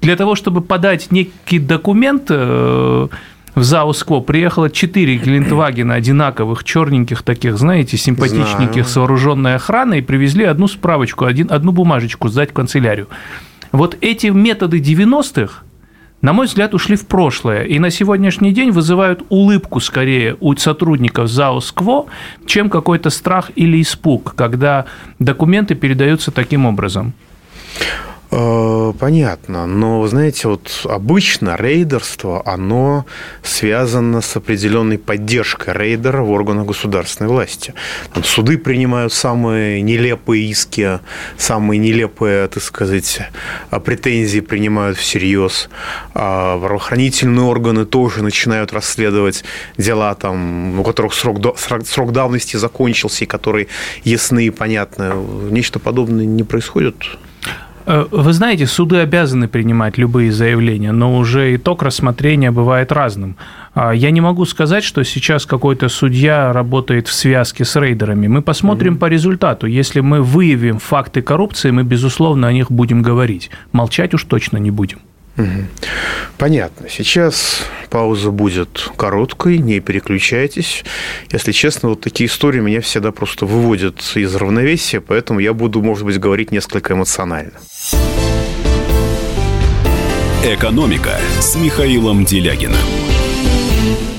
для 0.00 0.16
того, 0.16 0.34
чтобы 0.34 0.60
подать 0.60 1.10
некий 1.10 1.58
документ 1.58 2.26
э, 2.28 3.08
в 3.54 3.62
ЗАО 3.62 3.92
«Скво» 3.92 4.20
приехало 4.20 4.70
четыре 4.70 5.16
Гелендвагена 5.16 5.94
одинаковых, 5.94 6.62
черненьких 6.62 7.22
таких, 7.22 7.56
знаете, 7.56 7.96
симпатичненьких, 7.96 8.72
Знаю. 8.72 8.86
с 8.86 8.96
вооруженной 8.96 9.54
охраной, 9.54 9.98
и 9.98 10.02
привезли 10.02 10.44
одну 10.44 10.68
справочку, 10.68 11.24
один, 11.24 11.50
одну 11.50 11.72
бумажечку 11.72 12.28
сдать 12.28 12.50
в 12.50 12.52
канцелярию. 12.52 13.08
Вот 13.72 13.96
эти 14.00 14.28
методы 14.28 14.78
90-х 14.78 15.62
на 16.22 16.32
мой 16.32 16.46
взгляд, 16.46 16.74
ушли 16.74 16.96
в 16.96 17.06
прошлое 17.06 17.64
и 17.64 17.78
на 17.78 17.90
сегодняшний 17.90 18.52
день 18.52 18.70
вызывают 18.70 19.22
улыбку 19.28 19.80
скорее 19.80 20.36
у 20.40 20.56
сотрудников 20.56 21.28
ЗАО 21.28 21.60
«Скво», 21.60 22.06
чем 22.46 22.70
какой-то 22.70 23.10
страх 23.10 23.50
или 23.54 23.80
испуг, 23.80 24.34
когда 24.34 24.86
документы 25.18 25.74
передаются 25.74 26.30
таким 26.30 26.64
образом. 26.66 27.12
Э, 28.30 28.92
понятно, 28.98 29.66
но, 29.66 30.06
знаете, 30.08 30.48
вот 30.48 30.82
обычно 30.84 31.56
рейдерство, 31.56 32.42
оно 32.44 33.06
связано 33.42 34.20
с 34.20 34.36
определенной 34.36 34.98
поддержкой 34.98 35.74
рейдера 35.74 36.22
в 36.22 36.30
органах 36.30 36.66
государственной 36.66 37.28
власти. 37.28 37.74
Там 38.12 38.24
суды 38.24 38.58
принимают 38.58 39.12
самые 39.12 39.80
нелепые 39.82 40.50
иски, 40.50 40.98
самые 41.38 41.78
нелепые, 41.78 42.48
так 42.48 42.62
сказать, 42.62 43.20
претензии 43.84 44.40
принимают 44.40 44.98
всерьез. 44.98 45.68
А 46.14 46.58
правоохранительные 46.58 47.44
органы 47.44 47.84
тоже 47.84 48.22
начинают 48.22 48.72
расследовать 48.72 49.44
дела, 49.78 50.14
там, 50.14 50.80
у 50.80 50.82
которых 50.82 51.14
срок, 51.14 51.38
срок 51.58 52.12
давности 52.12 52.56
закончился 52.56 53.24
и 53.24 53.26
которые 53.26 53.68
ясны 54.04 54.46
и 54.46 54.50
понятны. 54.50 55.12
Нечто 55.50 55.78
подобное 55.78 56.24
не 56.24 56.42
происходит? 56.42 56.96
Э, 57.86 58.04
вы 58.10 58.32
знаете, 58.32 58.66
суды 58.66 58.96
обязаны 58.96 59.46
принимать 59.46 59.96
любые 59.96 60.32
заявления, 60.32 60.92
но 60.92 61.16
уже 61.16 61.54
итог 61.54 61.82
рассмотрения 61.82 62.50
бывает 62.50 62.92
разным. 62.92 63.36
А, 63.74 63.92
я 63.92 64.10
не 64.10 64.20
могу 64.20 64.44
сказать, 64.44 64.82
что 64.82 65.04
сейчас 65.04 65.46
какой-то 65.46 65.88
судья 65.88 66.52
работает 66.52 67.06
в 67.06 67.12
связке 67.12 67.64
с 67.64 67.76
рейдерами. 67.80 68.26
Мы 68.26 68.42
посмотрим 68.42 68.94
mm-hmm. 68.94 68.98
по 68.98 69.06
результату. 69.06 69.66
Если 69.66 70.00
мы 70.00 70.20
выявим 70.20 70.78
факты 70.78 71.22
коррупции, 71.22 71.70
мы, 71.70 71.84
безусловно, 71.84 72.48
о 72.48 72.52
них 72.52 72.72
будем 72.72 73.02
говорить. 73.02 73.50
Молчать 73.72 74.14
уж 74.14 74.24
точно 74.24 74.58
не 74.58 74.72
будем. 74.72 74.98
Понятно. 76.38 76.88
Сейчас 76.88 77.62
пауза 77.90 78.30
будет 78.30 78.90
короткой, 78.96 79.58
не 79.58 79.80
переключайтесь. 79.80 80.84
Если 81.30 81.52
честно, 81.52 81.90
вот 81.90 82.00
такие 82.00 82.28
истории 82.28 82.60
меня 82.60 82.80
всегда 82.80 83.12
просто 83.12 83.46
выводят 83.46 84.02
из 84.14 84.34
равновесия, 84.34 85.00
поэтому 85.00 85.40
я 85.40 85.52
буду, 85.52 85.82
может 85.82 86.04
быть, 86.04 86.18
говорить 86.18 86.52
несколько 86.52 86.94
эмоционально. 86.94 87.52
«Экономика» 90.44 91.18
с 91.40 91.56
Михаилом 91.56 92.24
Делягиным. 92.24 93.15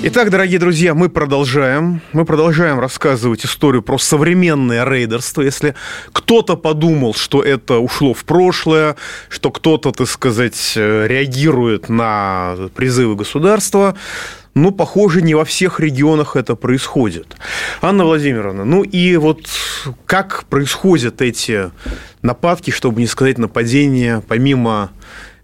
Итак, 0.04 0.30
дорогие 0.30 0.60
друзья, 0.60 0.94
мы 0.94 1.10
продолжаем. 1.10 2.02
Мы 2.14 2.24
продолжаем 2.24 2.80
рассказывать 2.80 3.44
историю 3.44 3.82
про 3.82 3.98
современное 3.98 4.86
рейдерство. 4.86 5.42
Если 5.42 5.74
кто-то 6.14 6.56
подумал, 6.56 7.16
что 7.16 7.42
это 7.42 7.80
ушло 7.80 8.14
в 8.14 8.24
прошлое, 8.24 8.96
что 9.28 9.50
кто-то, 9.50 9.92
так 9.92 10.08
сказать, 10.08 10.74
реагирует 10.76 11.90
на 11.90 12.56
призывы 12.76 13.16
государства, 13.16 13.96
ну, 14.54 14.72
похоже, 14.72 15.24
не 15.24 15.34
во 15.34 15.46
всех 15.46 15.80
регионах 15.80 16.36
это 16.36 16.56
происходит. 16.56 17.36
Анна 17.82 18.06
Владимировна, 18.06 18.66
ну 18.66 18.84
и 18.84 19.18
вот 19.18 19.48
как 20.06 20.46
происходят 20.46 21.24
эти 21.24 21.72
нападки, 22.22 22.70
чтобы 22.70 23.02
не 23.02 23.08
сказать 23.08 23.40
нападения, 23.40 24.24
помимо 24.28 24.92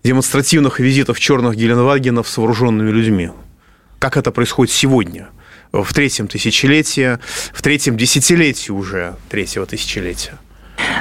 демонстративных 0.03 0.79
визитов 0.79 1.19
черных 1.19 1.55
Геленвагенов 1.55 2.27
с 2.29 2.37
вооруженными 2.37 2.91
людьми? 2.91 3.31
Как 4.03 4.17
это 4.17 4.31
происходит 4.31 4.73
сегодня, 4.73 5.29
в 5.71 5.93
третьем 5.93 6.27
тысячелетии, 6.27 7.19
в 7.53 7.61
третьем 7.61 7.95
десятилетии 7.95 8.69
уже 8.69 9.15
третьего 9.29 9.65
тысячелетия? 9.65 10.33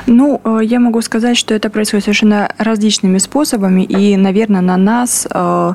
Ну, 0.07 0.41
э, 0.45 0.61
я 0.63 0.79
могу 0.79 1.03
сказать, 1.03 1.37
что 1.37 1.53
это 1.53 1.69
происходит 1.69 2.05
совершенно 2.05 2.49
различными 2.59 3.19
способами, 3.19 3.83
и, 3.83 4.17
наверное, 4.17 4.61
на 4.61 4.77
нас 4.77 5.27
э, 5.29 5.75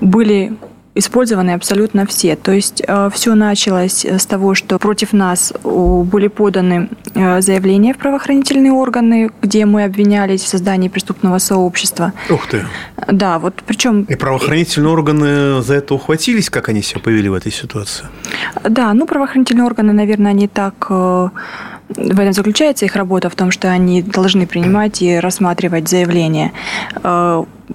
были 0.00 0.52
использованы 1.00 1.50
абсолютно 1.50 2.06
все. 2.06 2.36
То 2.36 2.52
есть 2.52 2.82
э, 2.86 3.10
все 3.12 3.34
началось 3.34 4.04
с 4.04 4.26
того, 4.26 4.54
что 4.54 4.78
против 4.78 5.12
нас 5.12 5.52
были 5.64 6.28
поданы 6.28 6.88
э, 7.14 7.40
заявления 7.40 7.92
в 7.94 7.98
правоохранительные 7.98 8.72
органы, 8.72 9.30
где 9.42 9.66
мы 9.66 9.84
обвинялись 9.84 10.42
в 10.42 10.48
создании 10.48 10.88
преступного 10.88 11.38
сообщества. 11.38 12.12
Ух 12.30 12.46
ты! 12.46 12.64
Да, 13.10 13.38
вот 13.38 13.62
причем... 13.66 14.02
И 14.02 14.14
правоохранительные 14.14 14.92
органы 14.92 15.62
за 15.62 15.74
это 15.74 15.94
ухватились, 15.94 16.48
как 16.50 16.68
они 16.68 16.82
себя 16.82 17.00
повели 17.00 17.28
в 17.28 17.34
этой 17.34 17.52
ситуации? 17.52 18.06
Да, 18.62 18.94
ну 18.94 19.06
правоохранительные 19.06 19.64
органы, 19.64 19.92
наверное, 19.92 20.32
не 20.32 20.48
так 20.48 20.86
э, 20.90 21.28
в 21.96 22.20
этом 22.20 22.32
заключается 22.32 22.84
их 22.84 22.96
работа, 22.96 23.30
в 23.30 23.34
том, 23.34 23.50
что 23.50 23.70
они 23.70 24.02
должны 24.02 24.46
принимать 24.46 25.02
и 25.02 25.18
рассматривать 25.18 25.88
заявления 25.88 26.52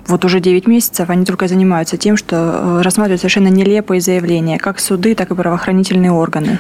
вот 0.07 0.25
уже 0.25 0.39
9 0.39 0.67
месяцев 0.67 1.10
они 1.10 1.25
только 1.25 1.48
занимаются 1.48 1.98
тем, 1.98 2.17
что 2.17 2.36
э, 2.36 2.81
рассматривают 2.81 3.22
совершенно 3.22 3.48
нелепые 3.48 4.01
заявления, 4.01 4.57
как 4.57 4.79
суды, 4.79 5.15
так 5.15 5.31
и 5.31 5.36
правоохранительные 5.36 6.12
органы. 6.12 6.60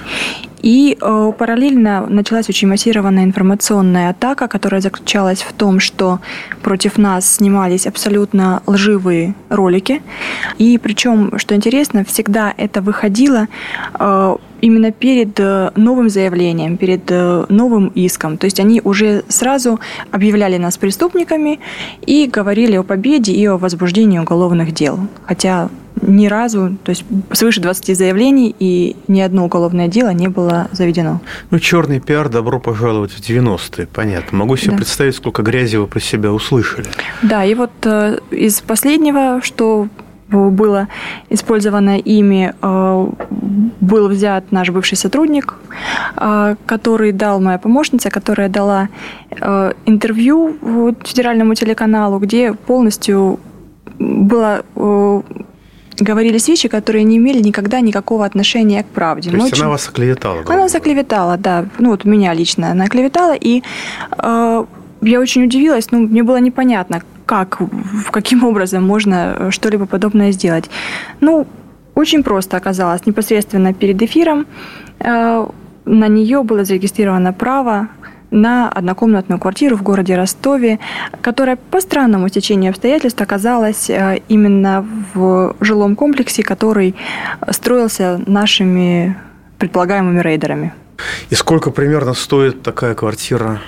И 0.61 0.97
э, 0.99 1.31
параллельно 1.37 2.07
началась 2.07 2.49
очень 2.49 2.67
массированная 2.67 3.23
информационная 3.23 4.09
атака, 4.09 4.47
которая 4.47 4.81
заключалась 4.81 5.41
в 5.41 5.53
том, 5.53 5.79
что 5.79 6.19
против 6.61 6.97
нас 6.97 7.35
снимались 7.35 7.85
абсолютно 7.85 8.63
лживые 8.65 9.35
ролики. 9.49 10.01
И 10.57 10.77
причем, 10.77 11.37
что 11.37 11.55
интересно, 11.55 12.03
всегда 12.03 12.53
это 12.57 12.81
выходило 12.81 13.47
э, 13.99 14.35
именно 14.65 14.91
перед 14.91 15.39
э, 15.39 15.69
новым 15.75 16.09
заявлением, 16.09 16.77
перед 16.77 17.11
э, 17.11 17.45
новым 17.49 17.89
иском. 17.89 18.37
То 18.37 18.45
есть 18.45 18.59
они 18.59 18.81
уже 18.83 19.23
сразу 19.27 19.79
объявляли 20.09 20.57
нас 20.57 20.77
преступниками 20.77 21.59
и 22.07 22.25
говорили 22.25 22.75
о 22.75 22.83
победе 22.83 23.31
и 23.31 23.45
о 23.45 23.57
возбуждении 23.57 24.17
уголовных 24.17 24.73
дел. 24.73 24.97
Хотя 25.25 25.69
ни 26.01 26.25
разу, 26.25 26.77
то 26.83 26.89
есть 26.89 27.05
свыше 27.31 27.61
20 27.61 27.95
заявлений, 27.95 28.55
и 28.59 28.95
ни 29.07 29.21
одно 29.21 29.45
уголовное 29.45 29.87
дело 29.87 30.09
не 30.09 30.29
было 30.29 30.67
заведено. 30.71 31.21
Ну, 31.51 31.59
черный 31.59 31.99
пиар, 31.99 32.27
добро 32.29 32.59
пожаловать 32.59 33.11
в 33.11 33.19
90-е, 33.19 33.85
понятно. 33.85 34.37
Могу 34.39 34.57
себе 34.57 34.71
да. 34.71 34.77
представить, 34.77 35.15
сколько 35.15 35.43
грязи 35.43 35.75
вы 35.75 35.85
про 35.85 35.99
себя 35.99 36.33
услышали. 36.33 36.87
Да, 37.21 37.45
и 37.45 37.53
вот 37.53 37.71
э, 37.83 38.17
из 38.31 38.61
последнего, 38.61 39.41
что 39.43 39.87
было 40.29 40.87
использовано 41.29 41.97
ими, 41.97 42.53
э, 42.61 43.07
был 43.81 44.07
взят 44.09 44.51
наш 44.51 44.69
бывший 44.69 44.97
сотрудник, 44.97 45.53
э, 46.17 46.55
который 46.65 47.11
дал 47.11 47.39
моя 47.39 47.57
помощница, 47.57 48.09
которая 48.09 48.49
дала 48.49 48.89
э, 49.31 49.73
интервью 49.85 50.95
федеральному 51.03 51.55
телеканалу, 51.55 52.19
где 52.19 52.53
полностью 52.53 53.39
было 53.99 54.63
говорились 55.97 56.49
вещи, 56.49 56.67
которые 56.67 57.03
не 57.03 57.17
имели 57.17 57.41
никогда 57.41 57.79
никакого 57.79 58.25
отношения 58.25 58.83
к 58.83 58.87
правде. 58.87 59.29
То 59.29 59.37
есть 59.37 59.53
очень... 59.53 59.61
она 59.61 59.71
вас 59.71 59.87
оклеветала? 59.87 60.43
Она 60.45 60.61
вас 60.61 60.75
оклеветала, 60.75 61.37
да. 61.37 61.65
Ну, 61.79 61.91
вот 61.91 62.05
меня 62.05 62.33
лично 62.33 62.71
она 62.71 62.85
оклеветала, 62.85 63.33
и 63.33 63.63
э, 64.17 64.65
я 65.01 65.19
очень 65.19 65.43
удивилась, 65.45 65.91
ну, 65.91 65.99
мне 65.99 66.23
было 66.23 66.39
непонятно, 66.39 67.01
как, 67.25 67.59
каким 68.11 68.43
образом 68.43 68.83
можно 68.85 69.51
что-либо 69.51 69.85
подобное 69.85 70.31
сделать. 70.31 70.69
Ну, 71.21 71.47
очень 71.95 72.23
просто 72.23 72.57
оказалось. 72.57 73.05
Непосредственно 73.05 73.73
перед 73.73 74.01
эфиром 74.01 74.45
э, 74.99 75.47
на 75.85 76.07
нее 76.07 76.43
было 76.43 76.63
зарегистрировано 76.63 77.33
право 77.33 77.87
на 78.31 78.69
однокомнатную 78.69 79.39
квартиру 79.39 79.77
в 79.77 79.83
городе 79.83 80.15
Ростове, 80.15 80.79
которая 81.21 81.55
по 81.55 81.79
странному 81.79 82.29
течению 82.29 82.71
обстоятельств 82.71 83.21
оказалась 83.21 83.89
э, 83.89 84.21
именно 84.27 84.85
в 85.13 85.55
жилом 85.61 85.95
комплексе, 85.95 86.43
который 86.43 86.95
строился 87.49 88.21
нашими 88.25 89.15
предполагаемыми 89.57 90.19
рейдерами. 90.19 90.73
И 91.29 91.35
сколько 91.35 91.71
примерно 91.71 92.13
стоит 92.13 92.61
такая 92.61 92.93
квартира? 92.93 93.61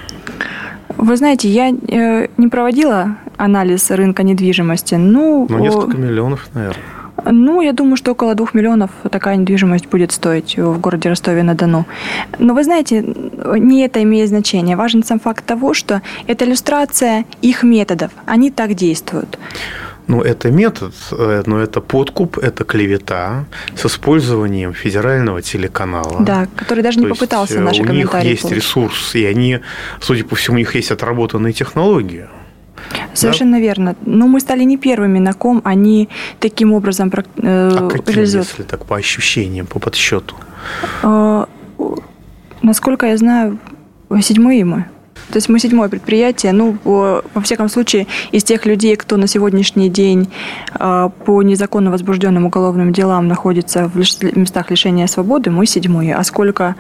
Вы 0.98 1.16
знаете, 1.16 1.48
я 1.48 1.70
э, 1.70 2.28
не 2.38 2.48
проводила 2.48 3.18
анализ 3.38 3.92
рынка 3.92 4.24
недвижимости. 4.24 4.96
Ну, 4.96 5.46
ну 5.50 5.60
несколько 5.60 5.98
миллионов, 5.98 6.50
наверное. 6.54 6.84
Ну, 7.26 7.62
я 7.62 7.74
думаю, 7.74 7.98
что 7.98 8.12
около 8.12 8.36
двух 8.36 8.54
миллионов 8.54 8.92
такая 9.12 9.36
недвижимость 9.38 9.88
будет 9.88 10.12
стоить 10.12 10.58
в 10.58 10.80
городе 10.80 11.10
Ростове-на-Дону. 11.10 11.86
Но 12.40 12.54
вы 12.54 12.64
знаете, 12.64 13.04
не 13.58 13.82
это 13.82 14.02
имеет 14.04 14.30
значение. 14.30 14.76
Важен 14.76 15.04
сам 15.04 15.20
факт 15.20 15.46
того, 15.46 15.74
что 15.74 16.02
это 16.28 16.46
иллюстрация 16.46 17.26
их 17.42 17.64
методов. 17.64 18.12
Они 18.26 18.52
так 18.52 18.76
действуют. 18.76 19.40
Ну, 20.08 20.22
это 20.22 20.50
метод, 20.52 20.94
э, 21.12 21.44
но 21.46 21.60
это 21.60 21.82
подкуп, 21.82 22.38
это 22.38 22.64
клевета 22.64 23.46
с 23.76 23.86
использованием 23.86 24.74
федерального 24.74 25.42
телеканала. 25.42 26.24
Да, 26.24 26.48
который 26.56 26.82
даже 26.82 27.00
не 27.00 27.08
То 27.08 27.14
попытался 27.14 27.54
есть, 27.54 27.66
наши 27.66 27.82
у 27.82 27.86
комментарии 27.86 28.28
У 28.28 28.30
них 28.30 28.32
есть 28.32 28.42
получить. 28.44 28.64
ресурс, 28.64 29.16
и 29.16 29.26
они, 29.26 29.60
судя 30.00 30.24
по 30.24 30.36
всему, 30.36 30.56
у 30.56 30.60
них 30.60 30.76
есть 30.76 30.92
отработанные 30.92 31.52
технологии. 31.54 32.28
Совершенно 33.14 33.58
да? 33.58 33.62
верно. 33.62 33.96
Но 34.06 34.28
мы 34.28 34.40
стали 34.40 34.64
не 34.64 34.78
первыми, 34.78 35.20
на 35.20 35.34
ком 35.34 35.62
они 35.66 36.08
таким 36.40 36.74
образом 36.74 37.12
э, 37.14 37.22
а 37.74 37.90
каким, 37.90 38.16
реализуют. 38.16 38.48
если 38.48 38.64
так, 38.64 38.86
по 38.86 38.96
ощущениям, 38.96 39.66
по 39.66 39.80
подсчету? 39.80 40.36
Э, 41.04 41.46
насколько 42.62 43.08
я 43.08 43.18
знаю, 43.18 43.58
седьмые 44.22 44.64
мы. 44.64 44.86
То 45.30 45.38
есть 45.38 45.50
мы 45.50 45.60
седьмое 45.60 45.90
предприятие, 45.90 46.54
ну, 46.54 46.78
во 46.84 47.42
всяком 47.44 47.70
случае, 47.70 48.08
из 48.32 48.44
тех 48.44 48.66
людей, 48.66 48.96
кто 48.96 49.18
на 49.18 49.28
сегодняшний 49.28 49.90
день 49.90 50.30
э, 50.80 51.10
по 51.26 51.42
незаконно 51.42 51.92
возбужденным 51.92 52.46
уголовным 52.46 52.94
делам 52.94 53.28
находится 53.28 53.88
в 53.88 53.98
местах 54.38 54.72
лишения 54.72 55.08
свободы, 55.08 55.50
мы 55.52 55.66
седьмое. 55.66 56.18
А 56.18 56.24
сколько 56.24 56.76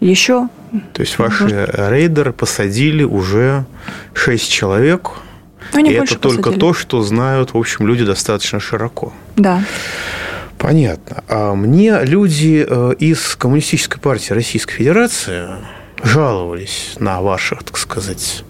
еще? 0.00 0.48
То 0.92 1.02
есть 1.02 1.18
ваши 1.18 1.42
Может... 1.42 1.70
рейдеры 1.76 2.32
посадили 2.32 3.02
уже 3.02 3.64
шесть 4.14 4.50
человек, 4.50 5.10
ну, 5.74 5.84
и 5.84 5.92
это 5.92 6.18
только 6.18 6.38
посадили. 6.38 6.60
то, 6.60 6.74
что 6.74 7.02
знают, 7.02 7.52
в 7.52 7.58
общем, 7.58 7.86
люди 7.86 8.04
достаточно 8.04 8.60
широко. 8.60 9.12
Да. 9.36 9.62
Понятно. 10.58 11.24
А 11.28 11.54
мне 11.54 12.00
люди 12.02 12.64
э, 12.68 12.94
из 12.98 13.36
Коммунистической 13.36 14.00
партии 14.00 14.32
Российской 14.32 14.74
Федерации 14.74 15.48
жаловались 16.02 16.96
на 16.98 17.20
ваших, 17.20 17.64
так 17.64 17.76
сказать, 17.76 18.44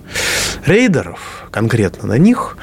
рейдеров, 0.65 1.47
конкретно 1.51 2.09
на 2.09 2.19
них, 2.19 2.57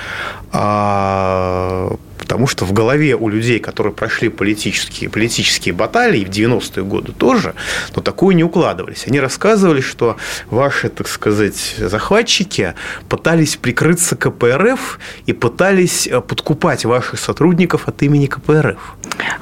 а, 0.51 1.95
потому 2.17 2.47
что 2.47 2.65
в 2.65 2.73
голове 2.73 3.15
у 3.15 3.29
людей, 3.29 3.59
которые 3.59 3.93
прошли 3.93 4.29
политические, 4.29 5.09
политические 5.09 5.73
баталии 5.73 6.25
в 6.25 6.29
90-е 6.29 6.83
годы 6.83 7.11
тоже, 7.11 7.53
но 7.95 8.01
такое 8.01 8.35
не 8.35 8.43
укладывались. 8.43 9.05
Они 9.07 9.19
рассказывали, 9.19 9.81
что 9.81 10.17
ваши, 10.49 10.89
так 10.89 11.07
сказать, 11.07 11.75
захватчики 11.77 12.73
пытались 13.09 13.55
прикрыться 13.55 14.15
КПРФ 14.15 14.99
и 15.25 15.33
пытались 15.33 16.07
э, 16.07 16.21
подкупать 16.21 16.85
ваших 16.85 17.19
сотрудников 17.19 17.87
от 17.87 18.01
имени 18.03 18.27
КПРФ. 18.27 18.77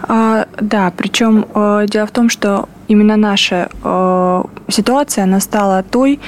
А, 0.03 0.47
да, 0.59 0.91
причем 0.95 1.47
э, 1.53 1.85
дело 1.89 2.07
в 2.07 2.11
том, 2.11 2.29
что 2.29 2.69
именно 2.87 3.17
наша 3.17 3.69
э, 3.83 4.43
ситуация, 4.69 5.23
она 5.23 5.39
стала 5.39 5.83
той, 5.83 6.19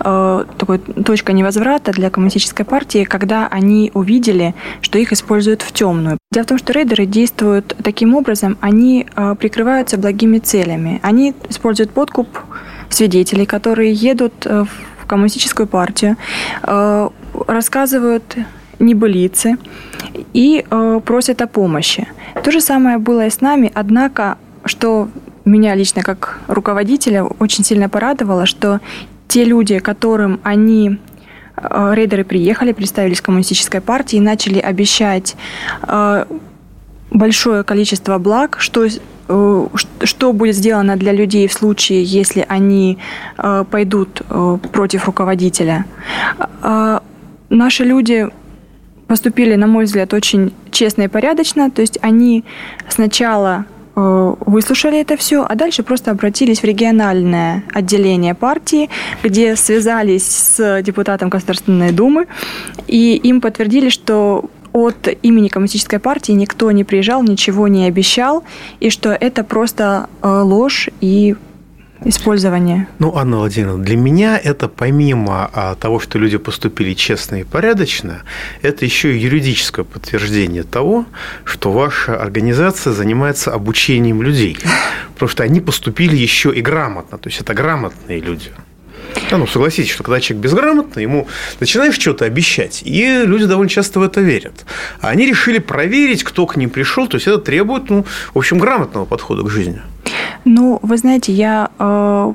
э, 0.00 0.44
такой 0.58 0.78
точкой 0.78 1.34
невозврата 1.34 1.92
для 1.92 2.10
коммунистической 2.10 2.64
партии, 2.64 3.04
когда 3.04 3.48
они 3.48 3.90
увидели, 3.94 4.54
что 4.80 4.98
их 4.98 5.12
используют 5.12 5.62
в 5.62 5.72
темную. 5.72 6.18
Дело 6.32 6.44
в 6.44 6.48
том, 6.48 6.58
что 6.58 6.72
рейдеры 6.72 7.06
действуют 7.06 7.76
таким 7.82 8.14
образом, 8.14 8.56
они 8.60 9.06
э, 9.14 9.34
прикрываются 9.38 9.98
благими 9.98 10.38
целями. 10.38 11.00
Они 11.02 11.34
используют 11.48 11.90
подкуп 11.90 12.28
свидетелей, 12.88 13.46
которые 13.46 13.92
едут 13.92 14.46
э, 14.46 14.64
в 15.02 15.06
коммунистическую 15.06 15.66
партию, 15.66 16.16
э, 16.62 17.08
рассказывают 17.46 18.36
небылицы 18.78 19.56
и 20.32 20.64
э, 20.68 21.00
просят 21.04 21.42
о 21.42 21.46
помощи. 21.46 22.08
То 22.42 22.50
же 22.50 22.60
самое 22.60 22.98
было 22.98 23.26
и 23.26 23.30
с 23.30 23.40
нами, 23.40 23.70
однако, 23.74 24.36
что 24.64 25.08
меня 25.44 25.74
лично 25.74 26.02
как 26.02 26.40
руководителя 26.48 27.24
очень 27.24 27.64
сильно 27.64 27.88
порадовало, 27.88 28.46
что 28.46 28.80
те 29.28 29.44
люди, 29.44 29.78
которым 29.78 30.40
они 30.42 30.98
э, 31.56 31.92
рейдеры 31.94 32.24
приехали, 32.24 32.72
представились 32.72 33.20
коммунистической 33.20 33.80
партии 33.80 34.16
и 34.16 34.20
начали 34.20 34.58
обещать 34.58 35.36
э, 35.82 36.26
большое 37.10 37.64
количество 37.64 38.18
благ, 38.18 38.56
что, 38.60 38.86
э, 38.86 39.66
что 40.04 40.32
будет 40.32 40.54
сделано 40.54 40.96
для 40.96 41.12
людей 41.12 41.48
в 41.48 41.52
случае, 41.52 42.04
если 42.04 42.44
они 42.48 42.98
пойдут 43.70 44.22
против 44.72 45.06
руководителя. 45.06 45.86
Наши 47.48 47.84
люди 47.84 48.28
поступили, 49.06 49.56
на 49.56 49.66
мой 49.66 49.84
взгляд, 49.84 50.14
очень 50.14 50.52
честно 50.70 51.02
и 51.02 51.08
порядочно. 51.08 51.70
То 51.70 51.82
есть 51.82 51.98
они 52.00 52.44
сначала 52.88 53.66
выслушали 53.94 55.00
это 55.00 55.16
все, 55.16 55.44
а 55.48 55.54
дальше 55.54 55.82
просто 55.82 56.10
обратились 56.10 56.60
в 56.60 56.64
региональное 56.64 57.64
отделение 57.72 58.34
партии, 58.34 58.88
где 59.22 59.56
связались 59.56 60.26
с 60.26 60.82
депутатом 60.82 61.28
Государственной 61.28 61.92
Думы, 61.92 62.26
и 62.86 63.16
им 63.16 63.40
подтвердили, 63.40 63.90
что 63.90 64.50
от 64.72 65.08
имени 65.22 65.48
Коммунистической 65.48 65.98
партии 65.98 66.32
никто 66.32 66.70
не 66.70 66.84
приезжал, 66.84 67.22
ничего 67.22 67.68
не 67.68 67.86
обещал, 67.86 68.44
и 68.80 68.90
что 68.90 69.10
это 69.10 69.44
просто 69.44 70.08
э, 70.22 70.28
ложь 70.28 70.88
и 71.00 71.36
использования? 72.04 72.88
Ну, 72.98 73.16
Анна 73.16 73.38
Владимировна, 73.38 73.84
для 73.84 73.96
меня 73.96 74.38
это 74.38 74.68
помимо 74.68 75.50
а, 75.52 75.74
того, 75.74 76.00
что 76.00 76.18
люди 76.18 76.38
поступили 76.38 76.94
честно 76.94 77.36
и 77.36 77.44
порядочно, 77.44 78.22
это 78.62 78.84
еще 78.84 79.14
и 79.14 79.18
юридическое 79.18 79.84
подтверждение 79.84 80.62
того, 80.62 81.06
что 81.44 81.72
ваша 81.72 82.20
организация 82.20 82.92
занимается 82.92 83.52
обучением 83.52 84.22
людей. 84.22 84.58
Потому 85.14 85.28
что 85.28 85.42
они 85.42 85.60
поступили 85.60 86.16
еще 86.16 86.52
и 86.52 86.60
грамотно. 86.60 87.18
То 87.18 87.28
есть 87.28 87.40
это 87.40 87.54
грамотные 87.54 88.20
люди. 88.20 88.50
Да, 89.30 89.38
ну, 89.38 89.46
согласитесь, 89.46 89.90
что 89.90 90.02
когда 90.02 90.20
человек 90.20 90.42
безграмотный, 90.42 91.02
ему 91.02 91.28
начинаешь 91.60 91.94
что-то 91.94 92.24
обещать, 92.24 92.82
и 92.84 93.22
люди 93.24 93.46
довольно 93.46 93.68
часто 93.68 94.00
в 94.00 94.02
это 94.02 94.20
верят. 94.20 94.64
А 95.00 95.08
они 95.08 95.26
решили 95.26 95.58
проверить, 95.58 96.24
кто 96.24 96.46
к 96.46 96.56
ним 96.56 96.70
пришел, 96.70 97.06
то 97.06 97.16
есть 97.16 97.26
это 97.26 97.38
требует, 97.38 97.90
ну, 97.90 98.06
в 98.34 98.38
общем, 98.38 98.58
грамотного 98.58 99.04
подхода 99.04 99.42
к 99.42 99.50
жизни. 99.50 99.80
Ну, 100.44 100.80
вы 100.82 100.96
знаете, 100.96 101.32
я 101.32 101.70
э, 101.78 102.32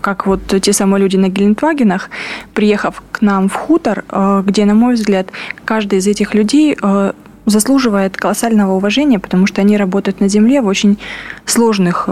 как 0.00 0.26
вот 0.26 0.40
те 0.60 0.72
самые 0.72 1.02
люди 1.02 1.16
на 1.16 1.28
Гелендвагенах, 1.28 2.10
приехав 2.54 3.02
к 3.12 3.22
нам 3.22 3.48
в 3.48 3.54
хутор, 3.54 4.04
э, 4.08 4.42
где, 4.46 4.64
на 4.66 4.74
мой 4.74 4.94
взгляд, 4.94 5.28
каждый 5.64 5.98
из 5.98 6.06
этих 6.06 6.34
людей 6.34 6.76
э, 6.80 7.12
заслуживает 7.46 8.16
колоссального 8.16 8.74
уважения, 8.74 9.18
потому 9.18 9.46
что 9.46 9.62
они 9.62 9.78
работают 9.78 10.20
на 10.20 10.28
земле 10.28 10.60
в 10.60 10.66
очень 10.66 10.98
сложных 11.46 12.08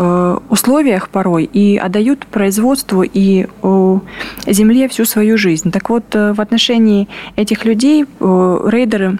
условиях 0.48 1.10
порой 1.10 1.44
и 1.44 1.76
отдают 1.76 2.26
производству 2.26 3.04
и 3.04 3.46
земле 4.46 4.88
всю 4.88 5.04
свою 5.04 5.38
жизнь. 5.38 5.70
Так 5.70 5.90
вот, 5.90 6.12
в 6.12 6.40
отношении 6.40 7.08
этих 7.36 7.66
людей 7.66 8.04
рейдеры 8.18 9.18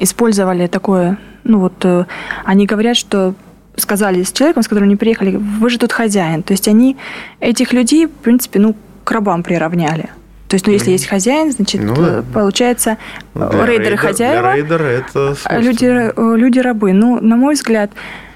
использовали 0.00 0.66
такое, 0.66 1.18
ну 1.44 1.60
вот, 1.60 2.06
они 2.44 2.66
говорят, 2.66 2.98
что 2.98 3.34
сказали 3.76 4.22
с 4.22 4.32
человеком, 4.32 4.62
с 4.62 4.68
которым 4.68 4.88
они 4.88 4.96
приехали, 4.96 5.36
вы 5.36 5.70
же 5.70 5.78
тут 5.78 5.92
хозяин. 5.92 6.42
То 6.42 6.52
есть 6.52 6.68
они 6.68 6.96
этих 7.40 7.72
людей, 7.72 8.06
в 8.06 8.10
принципе, 8.10 8.58
ну, 8.58 8.76
к 9.04 9.10
рабам 9.10 9.42
приравняли. 9.42 10.10
То 10.48 10.56
есть, 10.56 10.66
ну, 10.66 10.72
если 10.72 10.90
есть 10.90 11.06
хозяин, 11.06 11.50
значит, 11.50 11.82
ну, 11.82 11.94
да. 11.94 12.24
получается, 12.34 12.98
для 13.34 13.48
рейдеры 13.48 13.76
рейдер, 13.78 13.96
хозяева, 13.96 14.42
для 14.42 14.54
рейдера 14.54 14.84
это 14.84 15.36
а 15.44 15.58
люди, 15.58 15.86
э, 15.86 16.36
люди 16.36 16.58
рабы. 16.58 16.92
Ну, 16.92 17.20
на 17.20 17.36
мой 17.36 17.54
взгляд, 17.54 17.90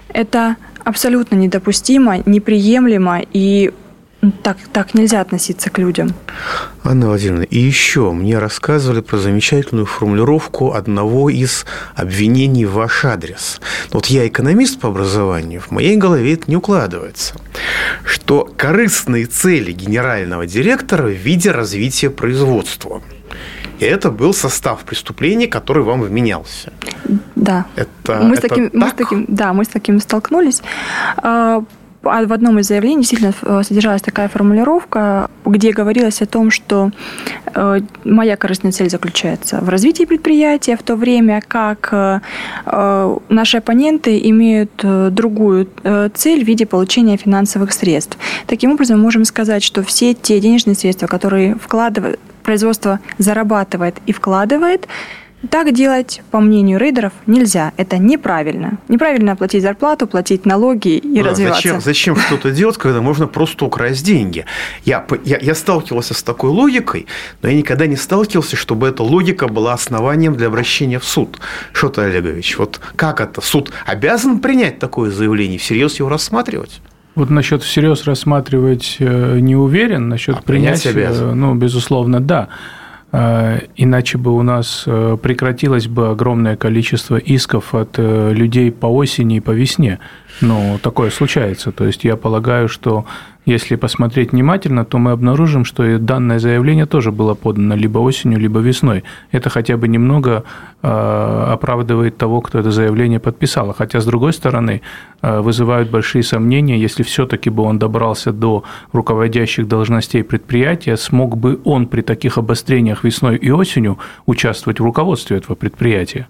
это 0.09 0.57
абсолютно 0.83 1.37
недопустимо, 1.37 2.23
неприемлемо 2.25 3.21
и 3.35 3.71
так, 4.43 4.57
так 4.73 4.95
нельзя 4.95 5.21
относиться 5.21 5.71
к 5.71 5.79
людям. 5.79 6.15
Анна 6.85 7.09
Владимировна, 7.09 7.43
и 7.43 7.59
еще 7.59 8.13
мне 8.13 8.39
рассказывали 8.39 9.01
про 9.01 9.19
замечательную 9.19 9.87
формулировку 9.87 10.73
одного 10.73 11.31
из 11.31 11.67
обвинений 11.95 12.65
в 12.65 12.73
ваш 12.73 13.05
адрес. 13.05 13.61
Вот 13.93 14.07
я 14.07 14.27
экономист 14.27 14.81
по 14.81 14.89
образованию, 14.89 15.61
в 15.61 15.71
моей 15.71 15.97
голове 15.97 16.35
это 16.35 16.45
не 16.49 16.57
укладывается. 16.57 17.35
Что 18.05 18.51
корыстные 18.57 19.27
цели 19.27 19.73
генерального 19.73 20.47
директора 20.47 21.09
в 21.09 21.13
виде 21.13 21.51
развития 21.51 22.11
производства. 22.11 23.03
И 23.79 23.85
это 23.85 24.11
был 24.11 24.33
состав 24.33 24.85
преступлений, 24.85 25.47
который 25.47 25.83
вам 25.83 26.01
вменялся. 26.03 26.73
Да. 27.35 27.67
Это, 27.77 28.23
мы, 28.23 28.35
это 28.35 28.47
с 28.47 28.49
таким, 28.49 28.71
так? 28.71 28.75
мы 28.75 28.89
с 28.89 28.93
таким, 28.93 29.25
да, 29.29 29.53
мы 29.53 29.65
с 29.65 29.69
таким 29.69 30.01
столкнулись. 30.01 30.63
А, 32.09 32.25
в 32.27 32.33
одном 32.33 32.59
из 32.59 32.67
заявлений 32.67 32.99
действительно 32.99 33.33
э, 33.43 33.63
содержалась 33.63 34.03
такая 34.03 34.29
формулировка, 34.29 35.31
где 35.45 35.73
говорилось 35.73 36.23
о 36.23 36.27
том, 36.27 36.51
что 36.51 36.91
э, 37.55 37.81
моя 38.05 38.37
корыстная 38.37 38.73
цель 38.73 38.91
заключается 38.91 39.61
в 39.61 39.69
развитии 39.69 40.05
предприятия, 40.05 40.77
в 40.77 40.83
то 40.83 40.97
время 40.97 41.43
как 41.47 41.89
э, 41.93 43.19
наши 43.29 43.59
оппоненты 43.59 44.19
имеют 44.31 44.71
другую 44.83 45.69
цель 46.15 46.45
в 46.45 46.47
виде 46.47 46.67
получения 46.67 47.17
финансовых 47.17 47.73
средств. 47.73 48.19
Таким 48.47 48.73
образом, 48.73 48.99
мы 48.99 49.05
можем 49.05 49.25
сказать, 49.25 49.63
что 49.63 49.83
все 49.83 50.15
те 50.15 50.41
денежные 50.41 50.75
средства, 50.75 51.07
которые 51.07 51.55
вкладывает, 51.57 52.19
производство 52.43 53.01
зарабатывает 53.19 53.97
и 54.07 54.13
вкладывает, 54.13 54.87
так 55.51 55.73
делать, 55.75 56.23
по 56.31 56.41
мнению 56.41 56.79
рейдеров, 56.79 57.13
нельзя. 57.27 57.73
Это 57.77 57.99
неправильно. 57.99 58.79
Неправильно 58.89 59.37
платить 59.37 59.63
зарплату, 59.63 60.07
платить 60.07 60.47
налоги 60.47 60.97
и 60.97 61.23
да, 61.23 61.31
развиваться. 61.31 61.63
Зачем, 61.63 61.81
зачем 61.81 62.17
что-то 62.17 62.51
делать, 62.51 62.77
когда 62.79 63.01
можно 63.01 63.27
просто 63.27 63.65
украсть 63.65 64.05
деньги? 64.05 64.45
Я, 64.85 65.07
я, 65.25 65.39
я 65.39 65.55
сталкивался 65.55 66.15
с 66.15 66.23
такой 66.23 66.51
логикой, 66.51 67.07
но 67.43 67.49
я 67.49 67.57
никогда 67.57 67.87
не 67.87 67.97
сталкивался, 67.97 68.57
чтобы 68.57 68.89
эта 68.89 69.03
логика 69.03 69.49
была 69.49 69.75
основанием 69.75 70.35
для 70.35 70.47
обращения 70.47 70.99
в 70.99 71.05
суд. 71.05 71.39
Что-то, 71.73 72.05
Олегович, 72.05 72.59
вот 72.59 72.81
как 72.97 73.21
это? 73.21 73.41
Суд 73.41 73.73
обязан 73.85 74.41
принять 74.41 74.79
такое 74.79 75.11
заявление, 75.11 75.59
всерьез 75.59 75.99
его 75.99 76.09
рассматривать? 76.09 76.81
Вот 77.15 77.31
насчет 77.31 77.63
всерьез 77.63 78.05
рассматривать 78.05 78.97
э, 78.99 79.39
не 79.41 79.57
уверен, 79.57 80.09
насчет 80.09 80.37
а 80.37 80.43
принять, 80.43 80.83
принять 80.83 81.11
обязан. 81.11 81.39
ну, 81.41 81.55
безусловно, 81.55 82.21
да. 82.21 82.49
А, 83.19 83.61
иначе 83.77 84.19
бы 84.19 84.37
у 84.37 84.43
нас 84.43 84.85
э, 84.87 85.17
прекратилось 85.23 85.87
бы 85.87 86.11
огромное 86.11 86.55
количество 86.55 87.17
исков 87.17 87.75
от 87.75 87.95
э, 87.97 88.35
людей 88.35 88.71
по 88.71 88.89
осени 88.89 89.39
и 89.39 89.41
по 89.41 89.53
весне. 89.53 90.01
Ну, 90.43 90.79
такое 90.83 91.09
случается. 91.09 91.73
То 91.73 91.87
есть 91.87 92.05
я 92.05 92.17
полагаю, 92.17 92.69
что 92.69 93.07
если 93.47 93.77
посмотреть 93.77 94.33
внимательно, 94.33 94.85
то 94.85 94.99
мы 94.99 95.13
обнаружим, 95.13 95.65
что 95.65 95.99
данное 95.99 96.41
заявление 96.41 96.85
тоже 96.85 97.13
было 97.13 97.35
подано 97.35 97.77
либо 97.77 98.01
осенью, 98.01 98.41
либо 98.41 98.59
весной. 98.59 99.05
Это 99.31 99.51
хотя 99.51 99.77
бы 99.77 99.87
немного 99.87 100.43
э, 100.83 100.89
оправдывает 101.53 102.17
того, 102.17 102.41
кто 102.41 102.59
это 102.59 102.73
заявление 102.73 103.21
подписал. 103.21 103.73
Хотя, 103.73 104.01
с 104.01 104.05
другой 104.05 104.33
стороны, 104.33 104.83
э, 105.23 105.41
вызывают 105.41 105.91
большие 105.91 106.25
сомнения, 106.25 106.77
если 106.77 107.05
все-таки 107.05 107.49
бы 107.49 107.63
он 107.63 107.79
добрался 107.79 108.33
до 108.33 108.65
руководящих 108.93 109.69
должностей 109.69 110.25
предприятия, 110.25 110.97
смог 110.97 111.37
бы 111.37 111.61
он 111.65 111.87
при 111.87 112.03
таких 112.03 112.39
обострениях 112.39 113.05
весной 113.05 113.37
и 113.37 113.53
осенью 113.53 113.99
участвовать 114.27 114.81
в 114.81 114.85
руководстве 114.85 115.37
этого 115.37 115.55
предприятия. 115.55 116.27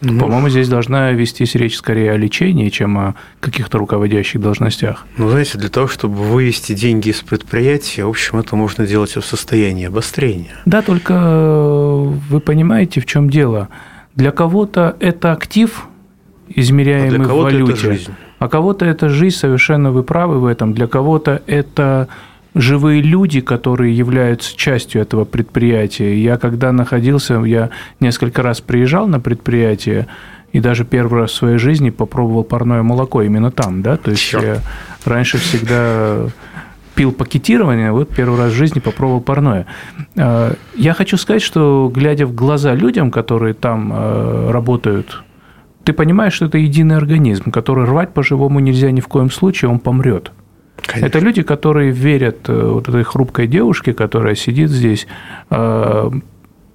Ну, 0.00 0.20
По-моему, 0.20 0.48
здесь 0.48 0.68
должна 0.68 1.10
вестись 1.10 1.54
речь 1.56 1.76
скорее 1.76 2.12
о 2.12 2.16
лечении, 2.16 2.68
чем 2.68 2.98
о 2.98 3.14
каких-то 3.40 3.78
руководящих 3.78 4.40
должностях. 4.40 5.04
Ну, 5.16 5.28
знаете, 5.28 5.58
для 5.58 5.68
того, 5.68 5.88
чтобы 5.88 6.14
вывести 6.14 6.72
деньги 6.72 7.08
из 7.08 7.20
предприятия, 7.22 8.04
в 8.04 8.08
общем, 8.08 8.38
это 8.38 8.54
можно 8.54 8.86
делать 8.86 9.16
в 9.16 9.22
состоянии 9.22 9.86
обострения. 9.86 10.54
Да, 10.66 10.82
только 10.82 11.14
э, 11.14 12.12
вы 12.30 12.40
понимаете, 12.40 13.00
в 13.00 13.06
чем 13.06 13.28
дело. 13.28 13.68
Для 14.14 14.30
кого-то 14.30 14.96
это 15.00 15.32
актив, 15.32 15.86
измеряемый 16.48 17.28
а 17.28 17.32
в 17.32 17.36
валюте, 17.36 17.72
это 17.72 17.80
жизнь. 17.80 18.12
а 18.38 18.48
кого-то 18.48 18.84
это 18.84 19.08
жизнь, 19.08 19.36
совершенно 19.36 19.90
вы 19.90 20.04
правы 20.04 20.38
в 20.38 20.46
этом. 20.46 20.74
Для 20.74 20.86
кого-то 20.86 21.42
это 21.46 22.08
живые 22.54 23.02
люди, 23.02 23.40
которые 23.40 23.96
являются 23.96 24.56
частью 24.56 25.02
этого 25.02 25.24
предприятия. 25.24 26.16
Я 26.22 26.38
когда 26.38 26.72
находился, 26.72 27.34
я 27.44 27.70
несколько 28.00 28.42
раз 28.42 28.60
приезжал 28.60 29.06
на 29.06 29.20
предприятие, 29.20 30.06
и 30.52 30.60
даже 30.60 30.84
первый 30.84 31.20
раз 31.20 31.32
в 31.32 31.34
своей 31.34 31.58
жизни 31.58 31.90
попробовал 31.90 32.42
парное 32.42 32.82
молоко 32.82 33.22
именно 33.22 33.50
там, 33.50 33.82
да, 33.82 33.96
то 33.96 34.10
есть 34.10 34.22
Черт. 34.22 34.44
я 34.44 34.62
раньше 35.04 35.38
всегда 35.38 36.28
пил 36.94 37.12
пакетирование, 37.12 37.92
вот 37.92 38.08
первый 38.08 38.38
раз 38.38 38.52
в 38.52 38.56
жизни 38.56 38.80
попробовал 38.80 39.20
парное. 39.20 39.66
А, 40.16 40.54
я 40.74 40.94
хочу 40.94 41.16
сказать, 41.16 41.42
что 41.42 41.90
глядя 41.94 42.26
в 42.26 42.34
глаза 42.34 42.74
людям, 42.74 43.10
которые 43.10 43.54
там 43.54 43.92
а, 43.92 44.50
работают, 44.50 45.22
ты 45.84 45.92
понимаешь, 45.92 46.32
что 46.32 46.46
это 46.46 46.58
единый 46.58 46.96
организм, 46.96 47.50
который 47.50 47.84
рвать 47.84 48.12
по-живому 48.12 48.58
нельзя 48.58 48.90
ни 48.90 49.00
в 49.00 49.06
коем 49.06 49.30
случае, 49.30 49.70
он 49.70 49.78
помрет. 49.78 50.32
Конечно. 50.86 51.06
Это 51.06 51.18
люди, 51.18 51.42
которые 51.42 51.90
верят 51.90 52.48
э, 52.48 52.70
вот 52.70 52.88
этой 52.88 53.02
хрупкой 53.02 53.46
девушке, 53.46 53.92
которая 53.92 54.34
сидит 54.34 54.70
здесь, 54.70 55.06
э, 55.50 56.10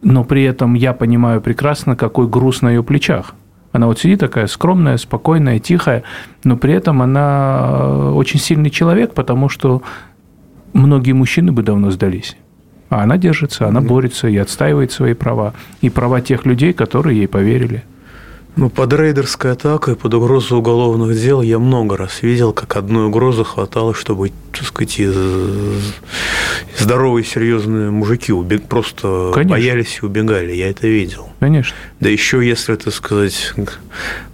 но 0.02 0.24
при 0.24 0.44
этом 0.44 0.74
я 0.74 0.94
понимаю 0.94 1.42
прекрасно, 1.42 1.96
какой 1.96 2.28
груз 2.28 2.62
на 2.62 2.70
ее 2.70 2.84
плечах. 2.84 3.36
Она 3.72 3.88
вот 3.88 4.00
сидит 4.00 4.20
такая 4.20 4.48
скромная, 4.48 4.98
спокойная, 4.98 5.60
тихая, 5.60 6.04
но 6.44 6.58
при 6.58 6.74
этом 6.74 7.02
она 7.02 7.70
э, 7.72 8.10
очень 8.12 8.40
сильный 8.40 8.70
человек, 8.70 9.14
потому 9.14 9.50
что 9.50 9.82
многие 10.74 11.14
мужчины 11.14 11.52
бы 11.52 11.64
давно 11.64 11.90
сдались. 11.90 12.38
А 12.90 13.02
она 13.02 13.18
держится, 13.18 13.68
она 13.68 13.82
борется 13.82 14.28
и 14.28 14.38
отстаивает 14.38 14.92
свои 14.92 15.16
права. 15.16 15.54
И 15.82 15.90
права 15.90 16.22
тех 16.22 16.46
людей, 16.46 16.74
которые 16.74 17.18
ей 17.18 17.28
поверили. 17.28 17.84
Ну, 18.56 18.70
под 18.70 18.94
рейдерской 18.94 19.54
атакой, 19.54 19.96
под 19.96 20.14
угрозу 20.14 20.58
уголовных 20.58 21.20
дел 21.20 21.42
я 21.42 21.58
много 21.58 21.98
раз 21.98 22.22
видел, 22.22 22.54
как 22.54 22.76
одной 22.76 23.08
угрозы 23.08 23.44
хватало, 23.44 23.96
чтобы, 23.96 24.32
так 24.52 24.64
сказать, 24.64 25.00
здоровые, 26.78 27.26
серьезные 27.26 27.90
мужики 27.90 28.32
убег... 28.32 28.68
просто 28.68 29.32
Конечно. 29.34 29.56
боялись 29.56 30.00
и 30.02 30.06
убегали. 30.06 30.52
Я 30.52 30.70
это 30.70 30.88
видел. 30.88 31.30
Конечно. 31.40 31.76
Да 32.00 32.10
еще 32.10 32.46
если, 32.46 32.76
так 32.76 32.94
сказать, 32.94 33.54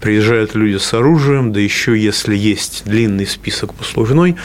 приезжают 0.01 0.53
люди 0.53 0.77
с 0.77 0.93
оружием, 0.93 1.53
да 1.53 1.59
еще 1.59 1.97
если 1.97 2.35
есть 2.35 2.83
длинный 2.85 3.25
список 3.25 3.73
послужной. 3.73 4.35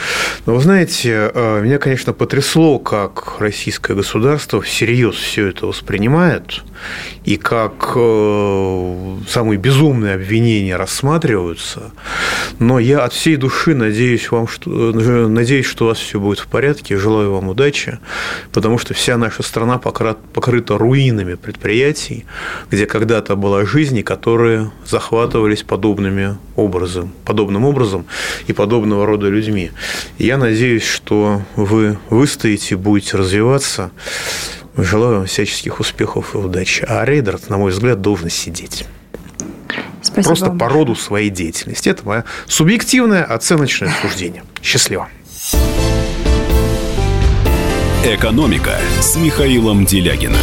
Но 0.46 0.54
вы 0.54 0.60
знаете, 0.60 1.30
э, 1.34 1.62
меня, 1.62 1.78
конечно, 1.78 2.12
потрясло, 2.12 2.78
как 2.78 3.40
российское 3.40 3.94
государство 3.94 4.60
всерьез 4.60 5.16
все 5.16 5.48
это 5.48 5.66
воспринимает, 5.66 6.62
и 7.24 7.37
как 7.37 7.92
э, 7.96 9.16
самые 9.28 9.58
безумные 9.64 10.14
обвинения 10.14 10.77
рассматриваются. 10.77 11.92
Но 12.59 12.79
я 12.79 13.03
от 13.03 13.14
всей 13.14 13.37
души 13.37 13.74
надеюсь, 13.74 14.31
вам, 14.31 14.46
что, 14.46 14.90
э, 14.90 15.27
надеюсь, 15.27 15.64
что 15.64 15.87
у 15.87 15.88
вас 15.88 15.98
все 15.98 16.20
будет 16.20 16.38
в 16.38 16.46
порядке. 16.48 16.98
Желаю 16.98 17.33
вам 17.33 17.48
удачи, 17.48 17.98
потому 18.53 18.77
что 18.77 18.92
вся 18.92 19.16
наша 19.16 19.42
страна 19.42 19.79
покрыта 19.79 20.77
руинами 20.77 21.35
предприятий, 21.35 22.27
где 22.70 22.85
когда-то 22.85 23.37
была 23.37 23.64
жизнь, 23.64 23.96
и 23.96 24.03
которые 24.03 24.70
захватывались 24.87 25.62
подобными 25.62 26.37
образом, 26.57 27.14
подобным 27.24 27.64
образом 27.64 28.05
и 28.46 28.53
подобного 28.53 29.07
рода 29.07 29.29
людьми. 29.29 29.70
я 30.18 30.37
надеюсь, 30.37 30.85
что 30.85 31.40
вы 31.57 31.98
выстоите, 32.11 32.77
будете 32.77 33.16
развиваться. 33.16 33.92
Желаю 34.77 35.18
вам 35.18 35.27
всяческих 35.27 35.81
успехов 35.81 36.35
и 36.35 36.38
удачи. 36.38 36.85
А 36.87 37.05
рейдер, 37.05 37.38
на 37.48 37.57
мой 37.57 37.70
взгляд, 37.70 38.03
должен 38.03 38.29
сидеть. 38.29 38.85
Спасибо 40.04 40.24
Просто 40.28 40.46
вам. 40.46 40.58
по 40.58 40.68
роду 40.68 40.94
своей 40.94 41.30
деятельности. 41.30 41.88
Это 41.88 42.06
мое 42.06 42.24
субъективное 42.46 43.24
оценочное 43.24 43.92
суждение. 44.02 44.44
Счастливо. 44.62 45.08
Экономика 48.04 48.78
с 49.00 49.16
Михаилом 49.16 49.86
Делягиным. 49.86 50.36